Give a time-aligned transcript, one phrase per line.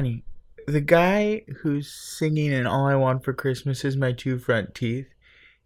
[0.00, 0.24] Honey,
[0.66, 5.08] the guy who's singing and all I want for Christmas is my two front teeth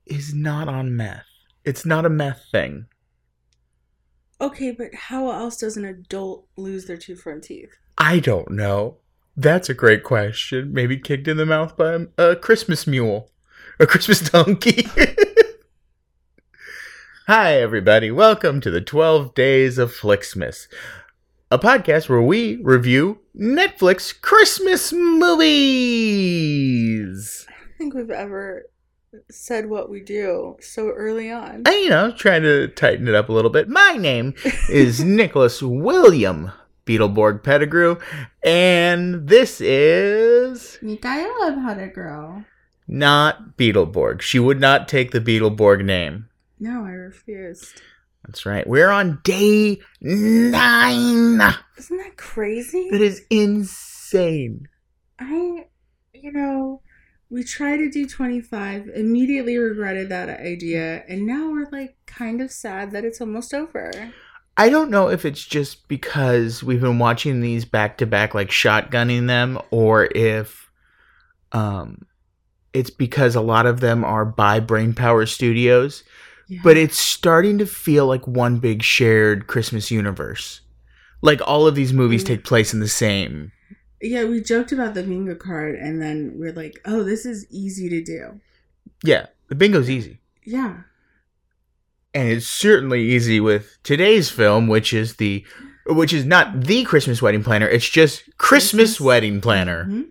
[0.07, 1.23] is not on meth.
[1.65, 2.87] It's not a meth thing.
[4.41, 7.77] Okay, but how else does an adult lose their two front teeth?
[7.97, 8.97] I don't know.
[9.37, 10.73] That's a great question.
[10.73, 13.31] Maybe kicked in the mouth by a, a Christmas mule,
[13.79, 14.89] a Christmas donkey.
[17.29, 18.11] Hi, everybody.
[18.11, 20.67] Welcome to the 12 Days of Flixmas,
[21.55, 24.93] a podcast where we review Netflix Christmas
[26.05, 27.47] movies.
[27.49, 28.65] I don't think we've ever
[29.31, 31.63] said what we do so early on.
[31.65, 33.69] And, you know, trying to tighten it up a little bit.
[33.69, 34.35] My name
[34.69, 36.51] is Nicholas William
[36.87, 37.99] Beetleborg Pettigrew,
[38.43, 42.43] and this is Michaela Pettigrew.
[42.89, 44.23] not Beetleborg.
[44.23, 46.29] She would not take the Beetleborg name.
[46.59, 47.81] No, I refused.
[48.27, 48.67] That's right.
[48.67, 51.41] We're on day nine.
[51.77, 52.89] Isn't that crazy?
[52.91, 54.69] That is insane.
[55.19, 55.67] I,
[56.13, 56.81] you know,
[57.31, 62.51] we tried to do 25, immediately regretted that idea, and now we're like kind of
[62.51, 64.13] sad that it's almost over.
[64.57, 68.51] I don't know if it's just because we've been watching these back to back, like
[68.51, 70.71] shotgunning them, or if
[71.53, 72.07] um,
[72.73, 76.05] it's because a lot of them are by Brain Power Studios.
[76.49, 76.61] Yeah.
[76.63, 80.61] But it's starting to feel like one big shared Christmas universe.
[81.23, 82.27] Like all of these movies Mm.
[82.27, 83.51] take place in the same.
[84.03, 87.89] yeah, we joked about the bingo card, and then we're like, oh, this is easy
[87.89, 88.39] to do.
[89.03, 90.21] Yeah, the bingo's easy.
[90.45, 90.83] Yeah.
[92.17, 95.45] and it's certainly easy with today's film which is the
[95.87, 100.05] which is not the christmas wedding planner it's just christmas, Christmas- wedding planner Mhm.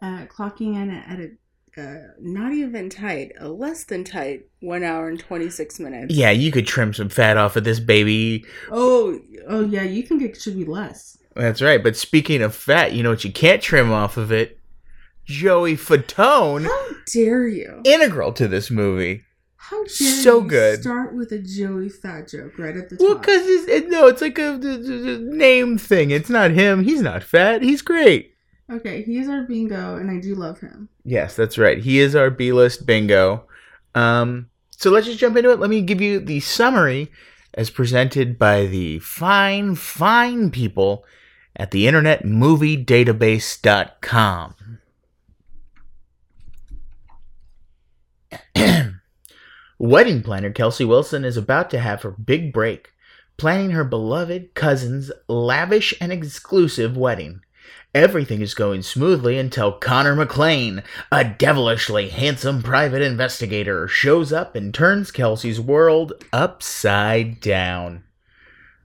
[0.00, 1.30] Uh, clocking in at a
[1.78, 6.14] uh, not even tight, a less than tight one hour and 26 minutes.
[6.14, 9.18] yeah you could trim some fat off of this baby Oh,
[9.48, 11.16] oh yeah, you think it should be less.
[11.36, 14.58] that's right but speaking of fat you know what you can't trim off of it
[15.24, 17.80] joey fatone How dare you?
[17.84, 19.22] integral to this movie
[19.56, 20.80] How dare So you good.
[20.82, 23.20] start with a Joey fat joke right at the well top?
[23.22, 24.56] because it's, it, no it's like a
[25.20, 28.34] name thing it's not him he's not fat he's great
[28.70, 30.88] okay, he's our bingo, and I do love him.
[31.04, 31.78] Yes, that's right.
[31.78, 33.44] He is our B list bingo.
[33.94, 35.60] Um, so let's just jump into it.
[35.60, 37.10] Let me give you the summary
[37.54, 41.04] as presented by the fine, fine people
[41.56, 44.54] at the Internet Movie Database.com.
[49.78, 52.92] Wedding planner Kelsey Wilson is about to have her big break,
[53.36, 57.40] planning her beloved cousin's lavish and exclusive wedding.
[57.94, 64.74] Everything is going smoothly until Connor McLean, a devilishly handsome private investigator, shows up and
[64.74, 68.04] turns Kelsey's world upside down.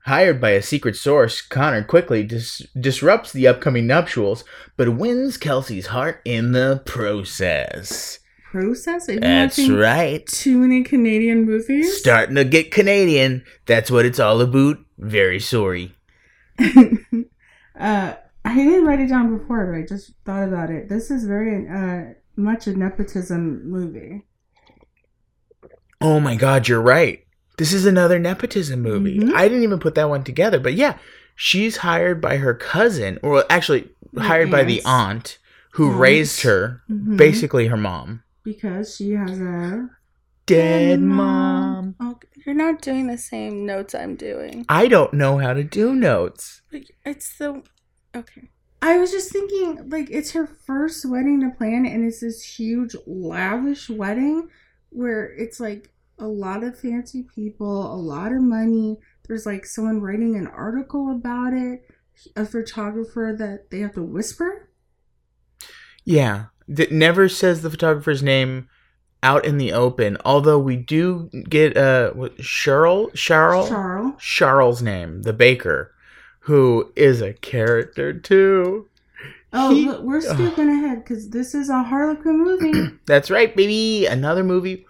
[0.05, 4.45] Hired by a secret source, Connor quickly dis- disrupts the upcoming nuptials,
[4.77, 8.19] but wins Kelsey's heart in the process.
[8.51, 9.07] Process?
[9.07, 10.25] That's right.
[10.27, 11.97] Too many Canadian movies?
[11.97, 13.43] Starting to get Canadian.
[13.65, 14.77] That's what it's all about.
[14.97, 15.93] Very sorry.
[17.79, 18.13] uh,
[18.45, 20.89] I didn't write it down before, but I just thought about it.
[20.89, 24.25] This is very uh, much a nepotism movie.
[26.01, 27.25] Oh my god, you're right.
[27.57, 29.19] This is another nepotism movie.
[29.19, 29.33] Mhm.
[29.33, 30.97] I didn't even put that one together, but yeah,
[31.35, 34.87] she's hired by her cousin, or actually hired by the aunt.
[34.87, 35.37] aunt
[35.73, 35.99] who Aunt.
[35.99, 37.15] raised her, Mhm.
[37.17, 38.23] basically her mom.
[38.43, 39.89] Because she has a
[40.45, 41.95] Dead mom.
[42.01, 44.65] Oh, you're not doing the same notes I'm doing.
[44.67, 46.61] I don't know how to do notes.
[47.05, 47.63] It's the
[48.15, 48.49] okay.
[48.81, 52.95] I was just thinking, like, it's her first wedding to plan, and it's this huge,
[53.07, 54.49] lavish wedding
[54.89, 58.99] where it's like a lot of fancy people, a lot of money.
[59.27, 61.89] There's like someone writing an article about it,
[62.35, 64.69] a photographer that they have to whisper.
[66.05, 68.67] Yeah, that never says the photographer's name
[69.23, 70.17] out in the open.
[70.25, 74.21] Although we do get uh what, Cheryl, Cheryl, Charles.
[74.21, 75.95] Charles' name, the baker,
[76.43, 78.87] who is a character too.
[79.51, 82.97] Oh, He- we're skipping ahead because this is a Harlequin movie.
[83.05, 84.05] That's right, baby.
[84.07, 84.85] Another movie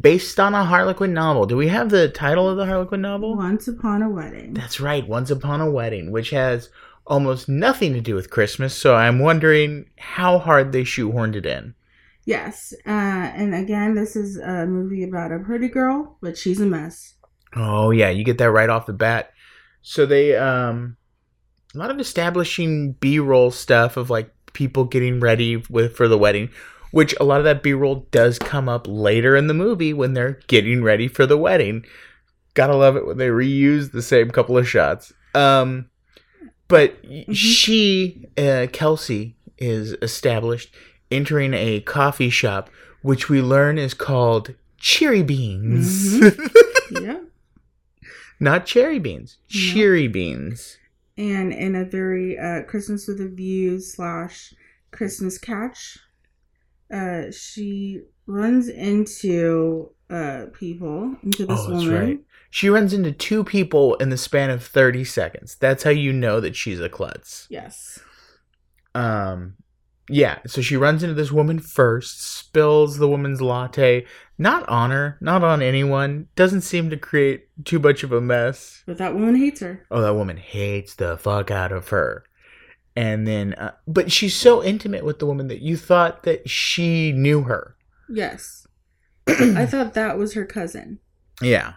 [0.00, 1.46] based on a Harlequin novel.
[1.46, 3.36] Do we have the title of the Harlequin novel?
[3.36, 4.54] Once upon a wedding.
[4.54, 6.68] That's right, Once Upon a Wedding, which has
[7.06, 8.74] almost nothing to do with Christmas.
[8.74, 11.74] So I'm wondering how hard they shoehorned it in.
[12.26, 16.66] Yes, uh, and again, this is a movie about a pretty girl, but she's a
[16.66, 17.14] mess.
[17.56, 19.30] Oh yeah, you get that right off the bat.
[19.82, 20.96] So they um
[21.74, 26.50] a lot of establishing B-roll stuff of like people getting ready with for the wedding,
[26.92, 30.40] which a lot of that B-roll does come up later in the movie when they're
[30.46, 31.84] getting ready for the wedding.
[32.54, 35.12] Gotta love it when they reuse the same couple of shots.
[35.34, 35.90] Um
[36.68, 37.32] But Mm-hmm.
[37.32, 40.74] she, uh, Kelsey, is established
[41.10, 42.68] entering a coffee shop,
[43.02, 46.14] which we learn is called Cheery Beans.
[46.20, 47.04] Mm-hmm.
[47.04, 47.20] yeah.
[48.40, 49.46] Not cherry beans, No.
[49.48, 50.78] cheery beans.
[51.16, 54.54] And in a very uh, Christmas with a View slash
[54.92, 55.98] Christmas catch,
[56.92, 62.06] uh, she runs into uh, people, into this Oh, that's woman.
[62.06, 62.18] right.
[62.50, 65.56] She runs into two people in the span of 30 seconds.
[65.56, 67.46] That's how you know that she's a klutz.
[67.50, 67.98] Yes.
[68.94, 69.54] Um,
[70.08, 74.06] yeah, so she runs into this woman first, spills the woman's latte,
[74.38, 78.84] not on her, not on anyone, doesn't seem to create too much of a mess.
[78.86, 79.84] But that woman hates her.
[79.90, 82.24] Oh, that woman hates the fuck out of her.
[82.94, 87.12] And then, uh, but she's so intimate with the woman that you thought that she
[87.12, 87.76] knew her.
[88.08, 88.66] Yes.
[89.28, 91.00] I thought that was her cousin.
[91.42, 91.74] Yeah.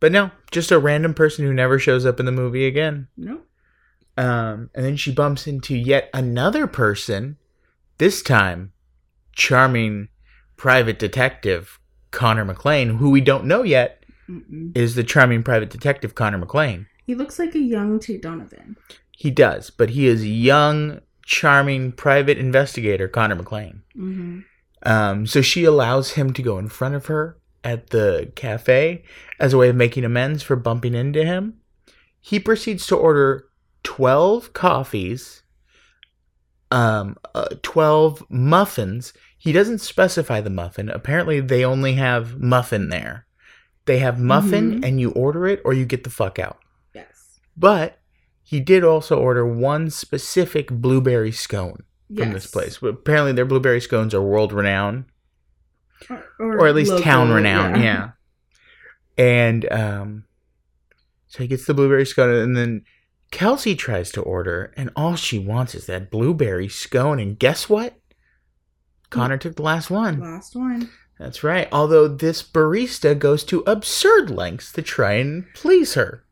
[0.00, 3.08] But no, just a random person who never shows up in the movie again.
[3.16, 3.42] No.
[4.16, 7.38] Um, and then she bumps into yet another person,
[7.98, 8.72] this time
[9.34, 10.08] charming
[10.62, 11.80] private detective
[12.12, 14.70] Connor McLean, who we don't know yet Mm-mm.
[14.76, 16.86] is the charming private detective Connor McLean.
[17.04, 18.76] He looks like a young Tate Donovan.
[19.10, 23.82] He does, but he is young, charming private investigator Connor McLean.
[23.96, 24.38] Mm-hmm.
[24.84, 29.02] Um, so she allows him to go in front of her at the cafe
[29.40, 31.54] as a way of making amends for bumping into him.
[32.20, 33.46] He proceeds to order
[33.82, 35.42] 12 coffees,
[36.70, 39.12] um, uh, 12 muffins.
[39.42, 40.88] He doesn't specify the muffin.
[40.88, 43.26] Apparently, they only have muffin there.
[43.86, 44.84] They have muffin, Mhm.
[44.86, 46.60] and you order it or you get the fuck out.
[46.94, 47.40] Yes.
[47.56, 47.98] But
[48.44, 51.82] he did also order one specific blueberry scone
[52.16, 52.50] from this Yes.
[52.52, 52.78] place.
[52.82, 55.06] Apparently, their blueberry scones are world renowned
[56.38, 58.10] Or, or at least local, town renowned, yeah.
[59.18, 60.24] And um,
[61.26, 62.84] so he gets the blueberry scone, and then
[63.32, 67.18] Kelsey tries to order, and all she wants is that blueberry scone.
[67.18, 67.94] And guess what?
[69.12, 70.18] Connor took the last one.
[70.18, 70.90] Last one.
[71.18, 71.68] That's right.
[71.70, 76.24] Although this barista goes to absurd lengths to try and please her.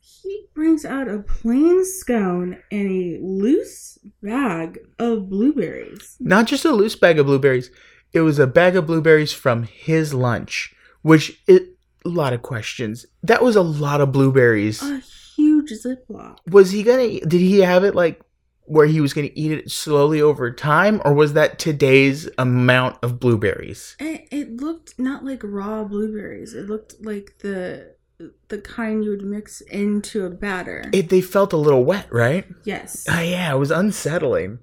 [0.00, 6.16] He brings out a plain scone and a loose bag of blueberries.
[6.20, 7.70] Not just a loose bag of blueberries,
[8.12, 13.06] it was a bag of blueberries from his lunch, which it a lot of questions.
[13.22, 14.82] That was a lot of blueberries.
[14.82, 14.98] A
[15.36, 16.38] huge Ziploc.
[16.48, 18.20] was he gonna did he have it like
[18.66, 23.18] where he was gonna eat it slowly over time or was that today's amount of
[23.20, 26.52] blueberries It, it looked not like raw blueberries.
[26.54, 27.94] It looked like the
[28.48, 30.84] the kind you would mix into a batter.
[30.92, 33.06] it they felt a little wet right yes.
[33.08, 34.58] uh, yeah it was unsettling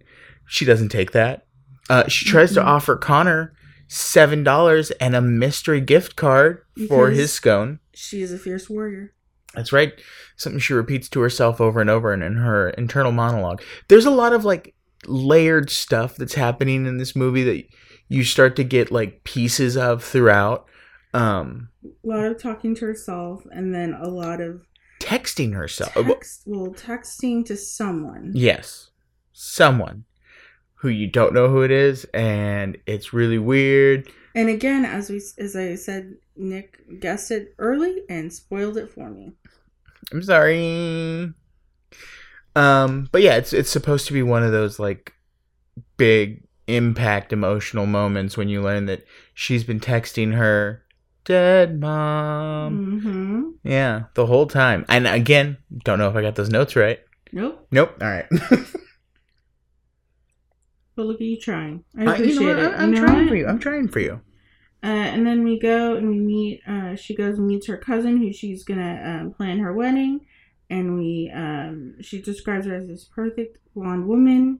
[0.48, 1.46] she doesn't take that
[1.90, 2.66] uh, she tries to Mhm.
[2.66, 3.54] offer connor
[3.88, 9.14] seven dollars and a mystery gift card for his scone She is a fierce warrior.
[9.54, 9.94] That's right.
[10.36, 13.62] Something she repeats to herself over and over and in her internal monologue.
[13.88, 14.74] There's a lot of like
[15.06, 17.64] layered stuff that's happening in this movie that
[18.08, 20.66] you start to get like pieces of throughout.
[21.14, 24.66] Um A lot of talking to herself and then a lot of
[25.00, 25.94] texting herself.
[25.94, 28.32] text well, texting to someone.
[28.34, 28.90] Yes.
[29.34, 30.06] Someone
[30.76, 34.10] who you don't know who it is and it's really weird.
[34.36, 39.10] And again, as we as I said, Nick guessed it early and spoiled it for
[39.10, 39.34] me.
[40.12, 41.32] I'm sorry.
[42.56, 45.14] Um, but yeah, it's it's supposed to be one of those like
[45.98, 50.84] big impact emotional moments when you learn that she's been texting her
[51.26, 53.02] dead mom.
[53.02, 53.50] mm-hmm.
[53.70, 54.86] Yeah, the whole time.
[54.90, 57.00] And again, don't know if I got those notes right.
[57.32, 57.66] Nope.
[57.72, 57.98] Nope.
[58.02, 58.26] All right.
[60.96, 61.84] But look at you trying.
[61.98, 62.72] I Uh, appreciate you know it.
[62.72, 63.30] I- I'm You know trying what?
[63.30, 63.48] for you.
[63.48, 64.22] I'm trying for you.
[64.84, 66.62] Uh, and then we go and we meet.
[66.68, 70.26] Uh, she goes and meets her cousin, who she's gonna um, plan her wedding.
[70.70, 74.60] And we, um, she describes her as this perfect blonde woman.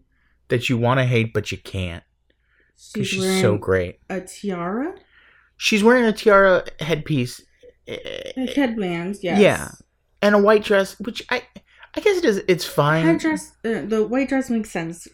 [0.50, 2.04] That you want to hate, but you can't.
[2.78, 4.00] She's, Because she's so great.
[4.10, 4.96] a tiara,
[5.58, 7.42] She's wearing a tiara headpiece.
[7.88, 9.24] like headbands.
[9.24, 9.40] Yes.
[9.40, 9.72] Yeah.
[10.22, 11.44] and a white dress, which I,
[11.96, 12.42] I guess it is.
[12.48, 13.06] It's fine.
[13.06, 13.52] Headdress.
[13.66, 15.08] Uh, the white dress makes sense.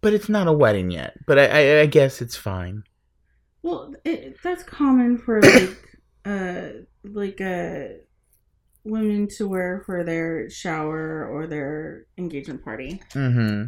[0.00, 1.14] but it's not a wedding yet.
[1.26, 2.84] But I, I, I guess it's fine.
[3.64, 6.68] Well, it, that's common for like, uh,
[7.02, 7.84] like uh,
[8.84, 13.00] women to wear for their shower or their engagement party.
[13.14, 13.64] Mm-hmm.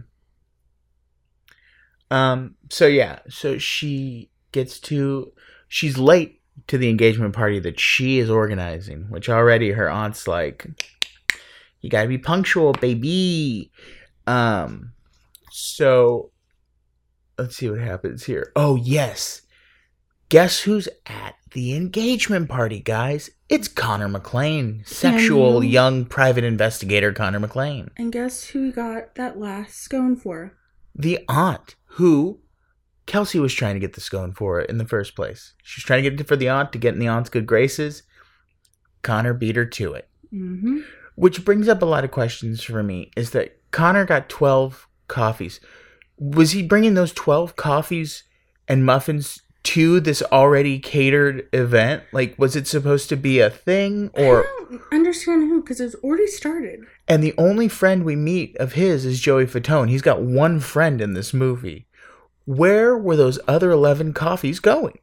[2.15, 2.57] Um.
[2.71, 3.21] So yeah.
[3.31, 5.33] So she gets to.
[5.69, 10.67] She's late to the engagement party that she is organizing, which already her aunt's like,
[11.81, 13.73] "You gotta be punctual, baby."
[14.27, 14.93] Um.
[15.51, 16.33] So.
[17.39, 18.51] Let's see what happens here.
[18.57, 19.43] Oh yes.
[20.29, 23.31] Guess who's at the engagement party, guys.
[23.49, 27.91] It's Connor McLean, sexual you- young private investigator Connor McLean.
[27.97, 30.55] And guess who got that last scone for?
[30.95, 32.41] The aunt who
[33.07, 35.55] Kelsey was trying to get the scone for in the first place.
[35.63, 37.47] She was trying to get it for the aunt to get in the aunt's good
[37.47, 38.03] graces.
[39.03, 40.09] Connor beat her to it.
[40.35, 40.81] Mm-hmm.
[41.15, 45.61] Which brings up a lot of questions for me is that Connor got 12 coffees.
[46.19, 48.25] Was he bringing those 12 coffees
[48.67, 52.03] and muffins to this already catered event?
[52.13, 54.11] Like, was it supposed to be a thing?
[54.15, 56.81] Or, I don't understand who because it's already started.
[57.09, 59.89] and the only friend we meet of his is Joey Fatone.
[59.89, 61.87] He's got one friend in this movie.
[62.45, 64.99] Where were those other 11 coffees going?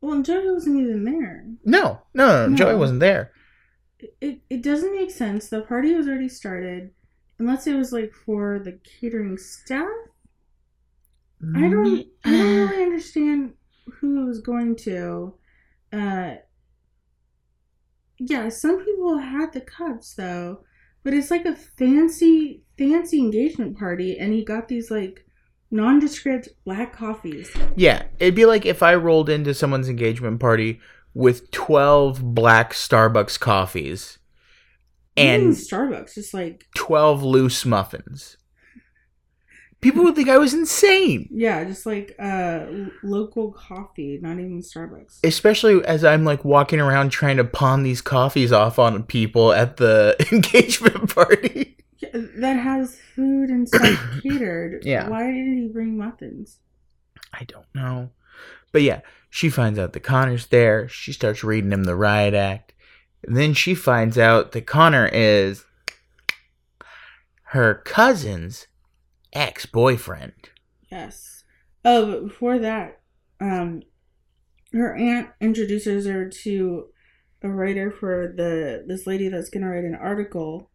[0.00, 1.44] Well, Joey wasn't even there.
[1.64, 2.56] No, no, no, No.
[2.56, 3.32] Joey wasn't there.
[4.20, 5.48] It it doesn't make sense.
[5.48, 6.90] The party was already started,
[7.38, 9.86] unless it was like for the catering staff.
[11.56, 13.54] I don't I don't really understand
[13.94, 15.34] who it was going to.
[15.92, 16.34] Uh
[18.18, 20.64] yeah, some people had the cups though,
[21.02, 25.26] but it's like a fancy fancy engagement party and he got these like
[25.70, 27.50] nondescript black coffees.
[27.74, 30.80] Yeah, it'd be like if I rolled into someone's engagement party
[31.14, 34.18] with 12 black Starbucks coffees
[35.16, 38.36] Even and Starbucks just like 12 loose muffins.
[39.82, 42.66] People would think I was insane, yeah, just like uh
[43.02, 45.18] local coffee, not even Starbucks.
[45.24, 49.76] especially as I'm like walking around trying to pawn these coffees off on people at
[49.76, 51.76] the engagement party.
[51.98, 54.84] Yeah, that has food and stuff catered.
[54.84, 55.08] Yeah.
[55.08, 56.58] Why did he bring muffins?
[57.32, 58.10] I don't know.
[58.72, 60.88] But yeah, she finds out that Connor's there.
[60.88, 62.72] She starts reading him the riot act.
[63.24, 65.64] And then she finds out that Connor is
[67.44, 68.66] her cousin's
[69.32, 70.32] ex boyfriend.
[70.90, 71.44] Yes.
[71.84, 73.00] Oh, but before that,
[73.40, 73.82] um,
[74.72, 76.86] her aunt introduces her to
[77.42, 80.70] a writer for the this lady that's gonna write an article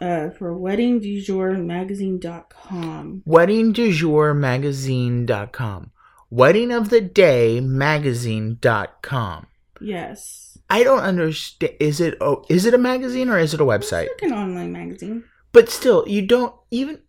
[0.00, 3.22] uh, for weddingdujourmagazine.com.
[3.22, 3.22] WeddingDujourMagazine.com.
[3.24, 5.90] Wedding dejour magazine.com.
[6.28, 9.46] Wedding of the Day Magazine.com.
[9.80, 10.58] Yes.
[10.68, 11.74] I don't understand.
[11.78, 14.06] Is it oh, is it a magazine or is it a website?
[14.06, 15.22] It's like an online magazine.
[15.56, 17.00] But still, you don't even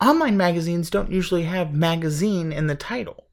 [0.00, 3.26] online magazines don't usually have magazine in the title.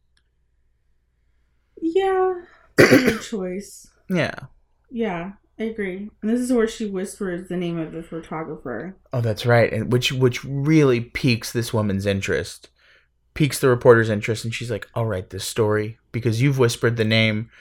[1.80, 2.42] Yeah.
[2.76, 3.86] Good choice.
[4.10, 4.34] Yeah.
[4.90, 6.10] Yeah, I agree.
[6.24, 8.98] And this is where she whispers the name of the photographer.
[9.14, 12.70] Oh, that's right, and which which really piques this woman's interest,
[13.36, 17.06] piques the reporter's interest, and she's like, "I'll write this story because you've whispered the
[17.06, 17.52] name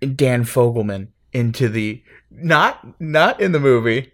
[0.00, 4.13] Dan Fogler into the not not in the movie,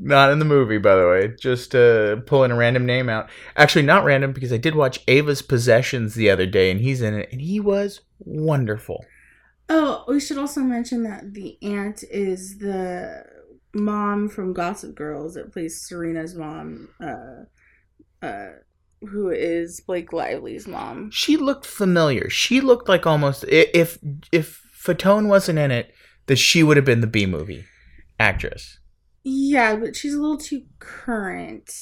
[0.00, 3.28] not in the movie, by the way, just uh, pulling a random name out.
[3.56, 7.14] Actually, not random because I did watch Ava's Possessions the other day, and he's in
[7.14, 9.04] it, and he was wonderful.
[9.68, 13.24] Oh, we should also mention that the aunt is the
[13.74, 17.44] mom from Gossip Girls that plays Serena's mom, uh,
[18.24, 18.50] uh,
[19.00, 21.10] who is Blake Lively's mom.
[21.12, 22.30] She looked familiar.
[22.30, 23.98] She looked like almost if
[24.32, 25.92] if Fatone wasn't in it,
[26.26, 27.64] that she would have been the B movie
[28.18, 28.78] actress.
[29.28, 31.72] Yeah, but she's a little too current.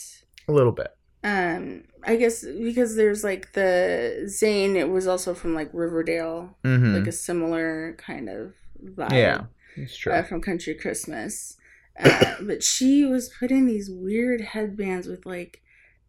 [0.48, 0.88] A little bit.
[1.22, 4.76] Um, I guess because there's like the Zane.
[4.76, 6.94] It was also from like Riverdale, Mm-hmm.
[6.96, 9.12] like a similar kind of vibe.
[9.12, 9.42] yeah,
[9.76, 10.12] it's true.
[10.12, 11.56] uh, from Country Christmas.
[12.02, 15.62] Uh, but she was putting these weird headbands with like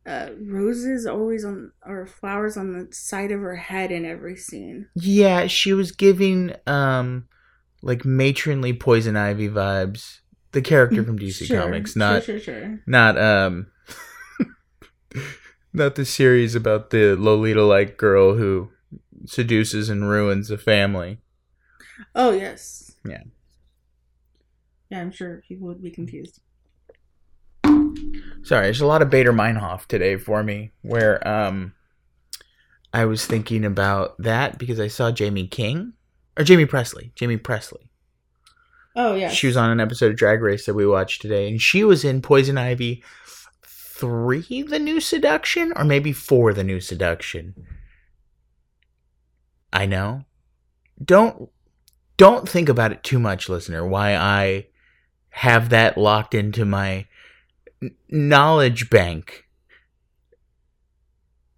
[0.06, 4.88] uh, roses always on or flowers on the side of her head in every scene.
[4.96, 7.28] yeah, she was giving um
[7.82, 10.20] like matronly poison ivy vibes.
[10.56, 12.80] The character from DC Sure, Comics, not sure, sure, sure.
[12.88, 13.68] not um
[15.74, 18.72] not the series about the Lolita like girl who
[19.26, 21.20] seduces and ruins a family.
[22.16, 22.94] Oh yes.
[23.06, 23.24] Yeah.
[24.90, 26.40] Yeah, I'm sure people would be confused.
[28.44, 31.74] Sorry, there's a lot of Baader-Meinhof today for me where um
[32.94, 35.92] I was thinking about that because I saw Jaime King
[36.38, 37.12] or Jaime Pressly.
[37.20, 37.90] Jaime Pressly.
[38.96, 39.30] Oh yeah.
[39.30, 42.06] She was on an episode of Drag Race that we watched today, and she was
[42.06, 43.04] in Poison Ivy
[43.64, 47.56] three, The New Seduction, or maybe four, The New Seduction.
[49.74, 50.24] I know.
[51.04, 51.50] Don't
[52.18, 53.86] don't think about it too much, listener.
[53.86, 54.68] Why I
[55.30, 57.08] have that locked into my
[57.82, 59.44] n- knowledge bank.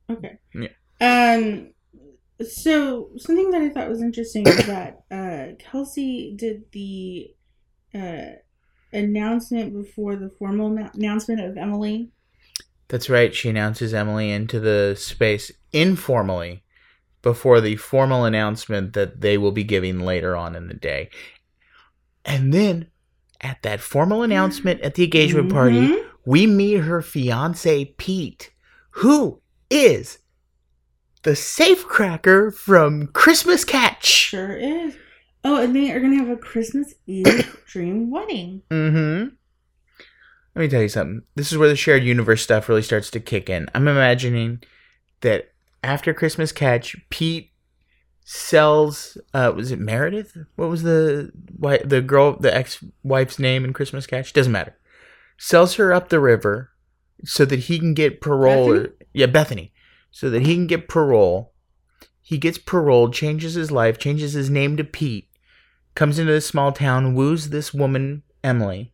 [0.10, 0.40] Okay.
[0.56, 0.70] Yeah.
[1.00, 1.74] Um.
[2.46, 7.34] So something that I thought was interesting is that uh, Kelsey did the
[7.96, 8.38] uh,
[8.94, 12.12] announcement before the formal ma- announcement of Emily.
[12.90, 13.34] That's right.
[13.34, 16.64] She announces Emily into the space informally
[17.22, 21.10] before the formal announcement that they will be giving later on in the day.
[22.24, 22.88] And then
[23.42, 26.06] at that formal announcement at the engagement party, Mhm.
[26.26, 28.52] we meet her fiance Pete,
[28.92, 30.20] who is
[31.24, 34.06] the safecracker from Christmas Catch.
[34.06, 34.96] Sure is.
[35.44, 38.62] Oh, and they are gonna have a Christmas Eve dream wedding.
[38.70, 39.36] Mm-hmm.
[40.56, 41.22] Let me tell you something.
[41.36, 43.70] This is where the shared universe stuff really starts to kick in.
[43.76, 44.64] I'm imagining
[45.22, 45.52] that
[45.84, 47.52] after Christmas Catch, Pete
[48.26, 49.18] sells.
[49.34, 50.38] Uh, was it Meredith?
[50.56, 51.32] What was the
[51.86, 54.34] the girl, the ex wife's name in Christmas Catch?
[54.34, 54.76] Doesn't matter.
[55.38, 56.72] Sells her up the river
[57.24, 58.74] so that he can get parole.
[58.74, 59.72] Or, yeah, Bethany,
[60.12, 61.54] so that he can get parole.
[62.22, 65.30] He gets paroled, changes his life, changes his name to Pete,
[65.96, 68.94] comes into this small town, woos this woman, Emily.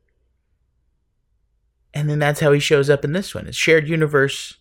[1.94, 3.48] And then that's how he shows up in this one.
[3.48, 4.58] It's shared universe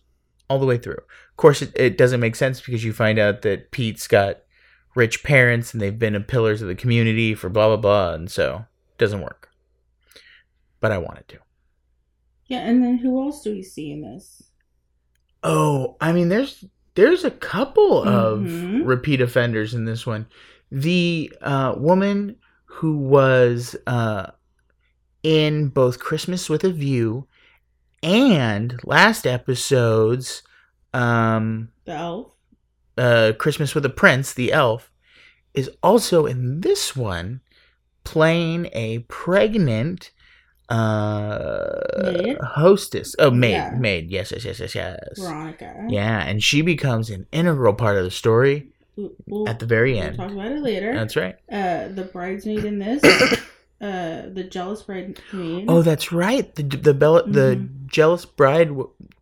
[0.49, 0.93] all the way through.
[0.93, 4.37] Of course, it, it doesn't make sense because you find out that Pete's got
[4.95, 8.13] rich parents and they've been the pillars of the community for blah, blah, blah.
[8.13, 9.49] And so it doesn't work.
[10.79, 11.39] But I wanted to.
[12.47, 14.43] Yeah, and then who else do we see in this?
[15.43, 16.63] Oh, I mean, there's
[16.95, 18.85] there's a couple of Mhm.
[18.85, 20.27] repeat offenders in this one.
[20.71, 22.35] The uh, woman
[22.65, 24.27] who was uh,
[25.23, 27.27] in both Christmas with a View
[28.03, 30.43] and last episode's
[30.93, 32.31] um, The elf.
[32.97, 34.91] uh, Christmas with a Prince, the elf,
[35.55, 37.41] is also in this one
[38.03, 40.11] playing a pregnant
[40.73, 43.15] uh, hostess.
[43.19, 43.75] Oh, maid, Yeah.
[43.77, 44.09] maid.
[44.11, 44.97] Yes, yes, yes, yes, yes.
[45.19, 45.85] Veronica.
[45.89, 49.93] Yeah, and she becomes an integral part of the story We'll, we'll- at the very
[49.93, 50.17] we'll end.
[50.17, 50.93] talk about it later.
[50.93, 51.35] That's right.
[51.51, 53.03] uh, the bridesmaid in this.
[53.81, 55.65] uh, the jealous bridesmaid.
[55.67, 56.53] Oh, that's right.
[56.55, 57.87] The the bella, the Mhm.
[57.87, 58.69] jealous bride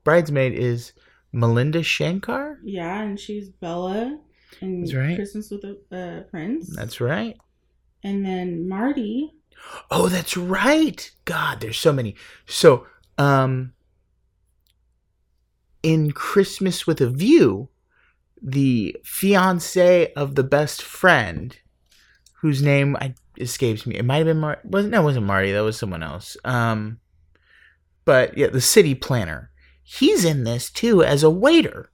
[0.04, 0.94] bridesmaid is
[1.32, 2.60] Melinda Shankar.
[2.64, 4.20] yeah, and she's Bella.
[4.60, 5.16] And That's right.
[5.16, 6.76] Christmas with a uh, prince.
[6.76, 7.36] That's right.
[8.04, 9.32] and then Marty.
[9.90, 11.12] Oh, that's right.
[11.26, 12.16] God, there's so many.
[12.46, 12.88] So,
[13.18, 13.74] um,
[15.84, 17.70] in Christmas with a View,
[18.42, 21.58] the fiance of the best friend,
[22.42, 23.96] whose name I escapes me.
[23.96, 24.60] It might have been Mar.
[24.64, 25.52] Wasn't wasn't Marty?
[25.52, 26.38] That was someone else.
[26.44, 27.00] Um,
[28.06, 29.52] but yeah, the city planner.
[29.84, 31.92] He's in this too as a waiter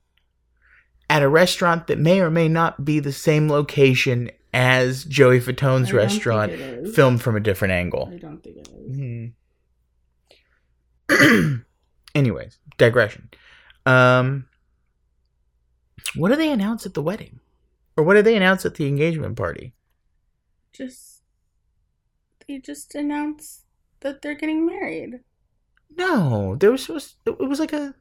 [1.09, 5.93] at a restaurant that may or may not be the same location as Joey Fatone's
[5.93, 6.51] restaurant
[6.95, 8.09] filmed from a different angle.
[8.11, 9.31] I don't think it is.
[11.09, 11.57] Hmm.
[12.15, 13.29] Anyways, digression.
[13.85, 14.47] Um,
[16.15, 17.39] what do they announce at the wedding,
[17.95, 19.73] or what do they announce at the engagement party?
[20.73, 21.21] Just
[22.47, 23.61] they just announced
[23.99, 25.19] that they're getting married.
[25.95, 27.17] No, there was supposed.
[27.27, 27.93] It was like a.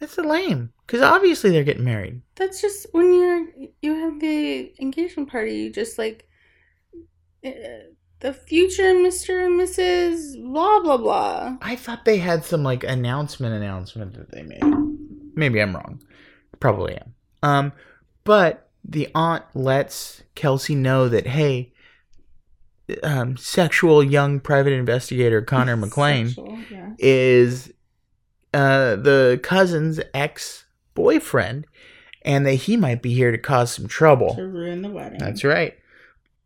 [0.00, 2.22] That's a lame, because obviously they're getting married.
[2.34, 3.46] That's just when you're
[3.82, 5.54] you have the engagement party.
[5.54, 6.26] You just like
[7.44, 7.50] uh,
[8.20, 10.42] the future Mister and Mrs.
[10.42, 11.58] Blah blah blah.
[11.60, 14.62] I thought they had some like announcement announcement that they made.
[15.34, 16.02] Maybe I'm wrong.
[16.60, 17.14] Probably am.
[17.42, 17.72] Um,
[18.24, 21.74] but the aunt lets Kelsey know that hey,
[23.02, 26.34] um, sexual young private investigator Connor McLean
[26.70, 26.94] yeah.
[26.98, 27.70] is
[28.54, 31.66] uh the cousin's ex boyfriend,
[32.22, 34.34] and that he might be here to cause some trouble.
[34.34, 35.18] to ruin the wedding.
[35.18, 35.74] That's right.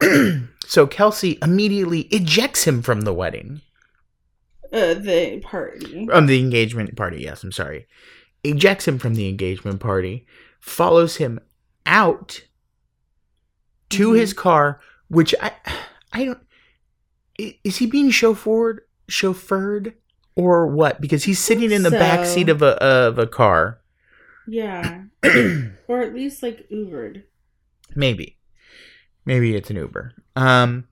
[0.67, 3.61] so Kelsey immediately ejects him from the wedding.
[4.73, 6.05] Uh, the party.
[6.07, 7.87] From the engagement party, yes, I'm sorry.
[8.43, 10.27] Ejects him from the engagement party,
[10.61, 11.39] follows him
[11.87, 12.43] out
[13.91, 14.19] to Mhm.
[14.19, 15.53] his car, which I
[16.13, 16.41] I don't
[17.39, 19.95] is he being chauffeured chauffeured
[20.37, 21.01] or what?
[21.01, 23.81] Because he's sitting in the back seat of a of a car.
[24.47, 25.03] Yeah,
[25.89, 27.23] or at least like Ubered.
[27.95, 28.39] Maybe.
[29.25, 30.13] Maybe it's an Uber.
[30.37, 30.87] Um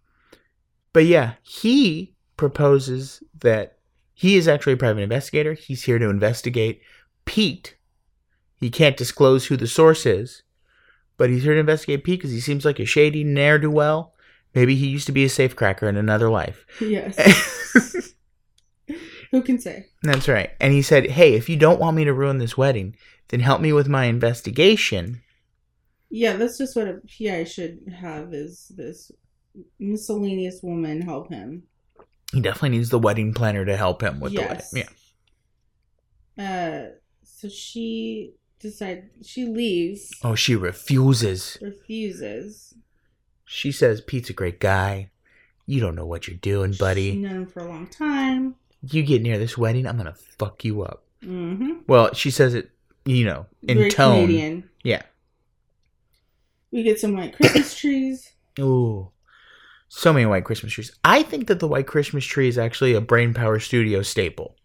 [0.92, 3.78] but yeah, he proposes that
[4.14, 5.55] he is actually a private investigator.
[5.55, 6.83] He's here to investigate
[7.24, 7.76] Pete.
[8.61, 10.42] He can't disclose who the source is,
[11.16, 14.14] but he's here to investigate Pete because he seems like a shady ne'er do well.
[14.55, 16.66] Maybe he used to be a safecracker in another life.
[16.81, 18.14] Yes.
[19.33, 19.87] Who can say?
[20.03, 20.51] That's right.
[20.61, 22.95] And he said, Hey, if you don't want me to ruin this wedding,
[23.29, 25.23] then help me with my investigation.
[26.11, 29.11] Yeah, that's just what a PI should have is this
[29.79, 31.62] miscellaneous woman help him.
[32.33, 34.71] He definitely needs the wedding planner to help him with yes.
[34.71, 34.90] the wedding.
[36.37, 36.88] Yeah.
[36.88, 36.90] Uh,
[37.25, 41.59] so she decide she leaves, Oh, she refuses.
[41.61, 42.75] refuses.
[43.45, 45.11] She says, Pete's a great guy.
[45.66, 47.16] You don't know what you're doing, She's buddy.
[47.16, 48.57] known him for a long time.
[48.83, 51.05] You get near this wedding, I'm going to fuck you up.
[51.25, 51.73] Mm-hmm.
[51.87, 52.71] Well, she says it,
[53.05, 54.27] you know, in Very tone.
[54.27, 54.71] Canadian.
[54.83, 55.03] Yeah.
[56.71, 58.33] We get some white Christmas trees.
[58.59, 59.11] Ooh.
[59.88, 60.90] So many white Christmas trees.
[61.05, 64.57] I think that the white Christmas tree is actually a Brain Power Studio staple.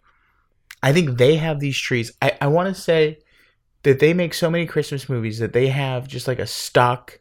[0.81, 2.13] I think they have these trees.
[2.21, 3.19] I, I want to say
[3.83, 7.19] that they make so many Christmas movies that they have just like a stock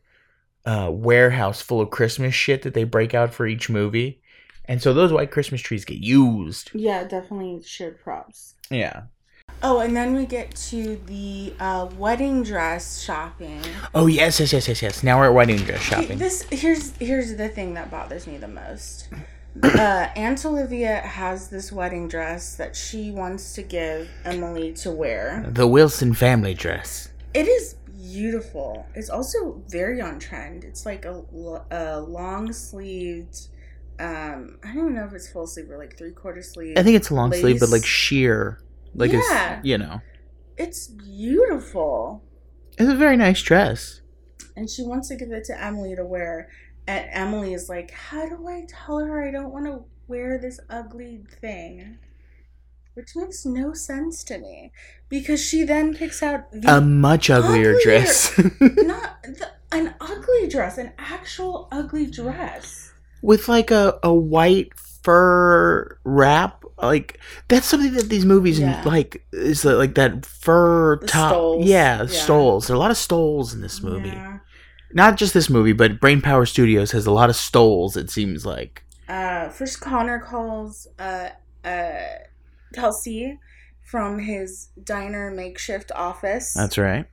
[0.64, 4.20] uh, warehouse full of Christmas shit that they break out for each movie.
[4.68, 6.70] And so those white Christmas trees get used.
[6.74, 8.54] Yeah, definitely shared props.
[8.70, 9.04] Yeah.
[9.62, 13.60] Oh, and then we get to the uh, wedding dress shopping.
[13.94, 15.02] Oh yes, yes, yes, yes, yes.
[15.02, 16.18] Now we're at wedding dress shopping.
[16.18, 19.08] This here's here's the thing that bothers me the most.
[19.62, 25.46] Uh, Aunt Olivia has this wedding dress that she wants to give Emily to wear.
[25.48, 27.08] The Wilson family dress.
[27.32, 28.86] It is beautiful.
[28.94, 30.62] It's also very on trend.
[30.62, 31.22] It's like a,
[31.70, 33.48] a long sleeved.
[33.98, 36.76] Um, I don't even know if it's full sleeve or like three quarter sleeve.
[36.78, 38.60] I think it's long sleeve, but like sheer,
[38.94, 39.56] like Yeah.
[39.58, 40.00] it's you know,
[40.58, 42.22] it's beautiful.
[42.78, 44.00] it's a very nice dress.
[44.56, 46.48] and she wants to give it to Emily to wear.
[46.86, 50.60] And Emily is like, How do I tell her I don't want to wear this
[50.70, 51.98] ugly thing?
[52.94, 54.72] Which makes no sense to me.
[55.08, 60.48] Because she then picks out the A much uglier uglier- dress not the, an ugly
[60.48, 62.92] dress, an actual ugly dress.
[63.26, 64.70] With like a a white
[65.20, 66.62] fur wrap.
[66.80, 68.82] Like that's something that these movies Yeah.
[68.84, 71.30] like is that, like that fur The top.
[71.32, 71.66] stoles.
[71.66, 72.06] Yeah, Yeah.
[72.06, 72.66] stoles.
[72.66, 74.08] There are a lot of stoles in this movie.
[74.10, 74.38] Yeah.
[74.92, 77.96] Not just this movie, but Brain Power Studios has a lot of stoles.
[77.96, 78.84] It seems like.
[79.08, 81.30] Uh, first, Connor calls uh,
[81.64, 81.92] uh,
[82.74, 83.38] Kelsey
[83.90, 86.52] from his diner makeshift office.
[86.54, 87.06] That's right.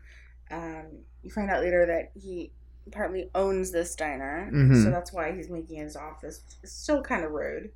[0.52, 0.86] um,
[1.24, 2.52] you find out later that he
[2.92, 4.84] partly owns this diner, Mhm.
[4.84, 6.42] so that's why he's making his office.
[6.62, 7.72] It's still kind of rude.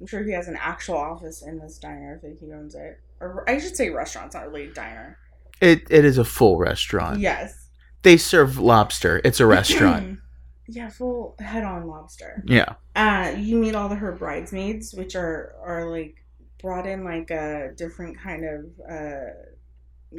[0.00, 3.44] I'm sure he has an actual office in this diner if he owns it, or
[3.48, 4.26] I should say restaurant.
[4.26, 5.18] It's not really a diner.
[5.60, 7.20] It it is a full restaurant.
[7.20, 7.68] Yes,
[8.02, 9.20] They serve lobster.
[9.24, 10.20] It's a restaurant.
[10.66, 12.42] yeah, full head-on lobster.
[12.46, 12.74] yeah.
[12.96, 16.16] Uh, you meet all the her bridesmaids, which are are like
[16.62, 19.30] brought in like a different kind of uh,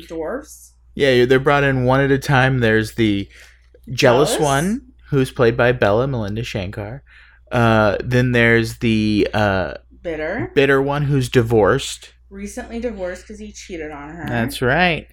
[0.07, 0.73] dwarfs.
[0.95, 2.59] Yeah, they're brought in one at a time.
[2.59, 3.29] There's the
[3.91, 4.39] jealous Jealous?
[4.39, 7.03] one, who's played by Bella Melinda Shankar.
[7.51, 12.13] Uh, then there's the uh, Bitter, bitter one who's divorced.
[12.29, 14.25] recently divorced because he cheated on her.
[14.27, 15.07] That's right.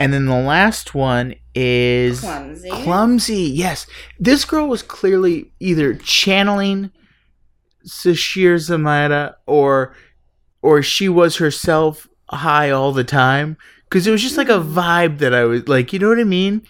[0.00, 2.70] And then the last one is clumsy.
[2.70, 3.42] Clumsy.
[3.54, 3.86] Yes,
[4.18, 6.90] this girl was clearly either channeling
[7.86, 9.94] Sasheer Zamata or
[10.62, 14.72] or she was herself high all the time because it was just like a Mhm.
[14.72, 16.62] vibe that I was like, you know what I mean?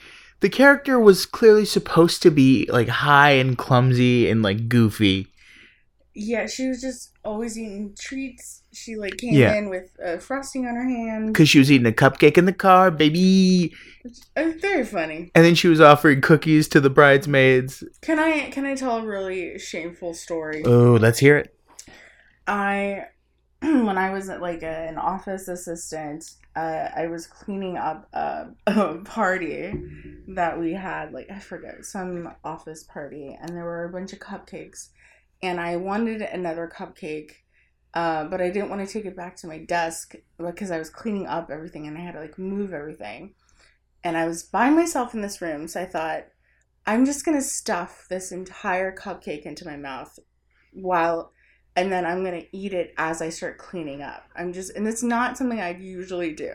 [0.42, 5.28] The character was clearly supposed to be like high and clumsy and like goofy.
[6.14, 8.62] Yeah, she was just always eating treats.
[8.72, 9.54] She like came Yeah.
[9.54, 11.28] in with uh, frosting on her hand.
[11.32, 13.72] Because she was eating a cupcake in the car, baby.
[14.02, 15.30] Which, uh, very funny.
[15.34, 17.84] And then she was offering cookies to the bridesmaids.
[18.02, 20.64] Can I can I tell a really shameful story?
[20.66, 21.54] Oh, let's hear it.
[22.46, 23.04] I
[23.62, 26.24] when I was at like a, an office assistant,
[26.54, 29.72] uh, I was cleaning up a, a party
[30.28, 31.12] that we had.
[31.12, 34.88] Like I forget some office party, and there were a bunch of cupcakes,
[35.42, 37.32] and I wanted another cupcake.
[37.94, 40.88] Uh, but I didn't want to take it back to my desk because I was
[40.88, 43.34] cleaning up everything and I had to like move everything.
[44.02, 46.24] And I was by myself in this room, so I thought,
[46.86, 50.18] I'm just gonna stuff this entire cupcake into my mouth
[50.72, 51.32] while
[51.76, 54.24] and then I'm gonna eat it as I start cleaning up.
[54.36, 56.52] I'm just, and it's not something I usually do.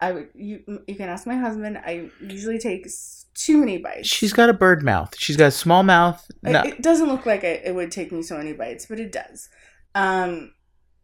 [0.00, 1.78] I would you you can ask my husband.
[1.78, 2.86] I usually take
[3.34, 4.08] too many bites.
[4.08, 5.14] She's got a bird mouth.
[5.18, 6.24] She's got a small mouth.
[6.42, 9.12] It- It doesn't look like it, it would take me so many bites, but it
[9.12, 9.48] does.
[9.94, 10.52] Um,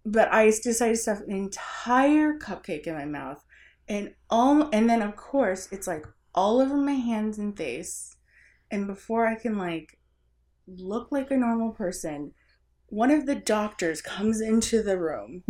[0.04, 3.44] but I decided to stuff an entire cupcake in my mouth,
[3.88, 6.04] and all, and then of course it's like
[6.34, 8.16] all over my hands and face,
[8.70, 9.98] and before I can like
[10.66, 12.32] look like a normal person,
[12.90, 15.44] one of the doctors comes into the room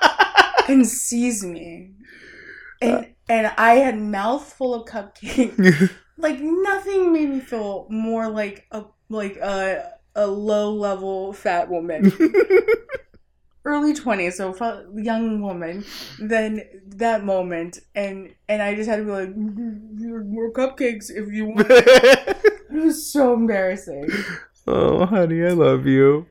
[0.68, 1.92] and sees me,
[2.80, 8.84] and and I had mouthful of cupcake like nothing made me feel more like a
[9.08, 12.12] like a a low level fat woman.
[13.64, 15.84] Early 20s so young woman
[16.18, 21.46] then that moment and and i just had to be like more cupcakes if you
[21.46, 21.68] want.
[21.70, 24.10] It was so embarrassing.
[24.66, 26.26] Oh, honey, I love you.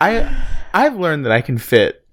[0.00, 2.04] I I've learned that I can fit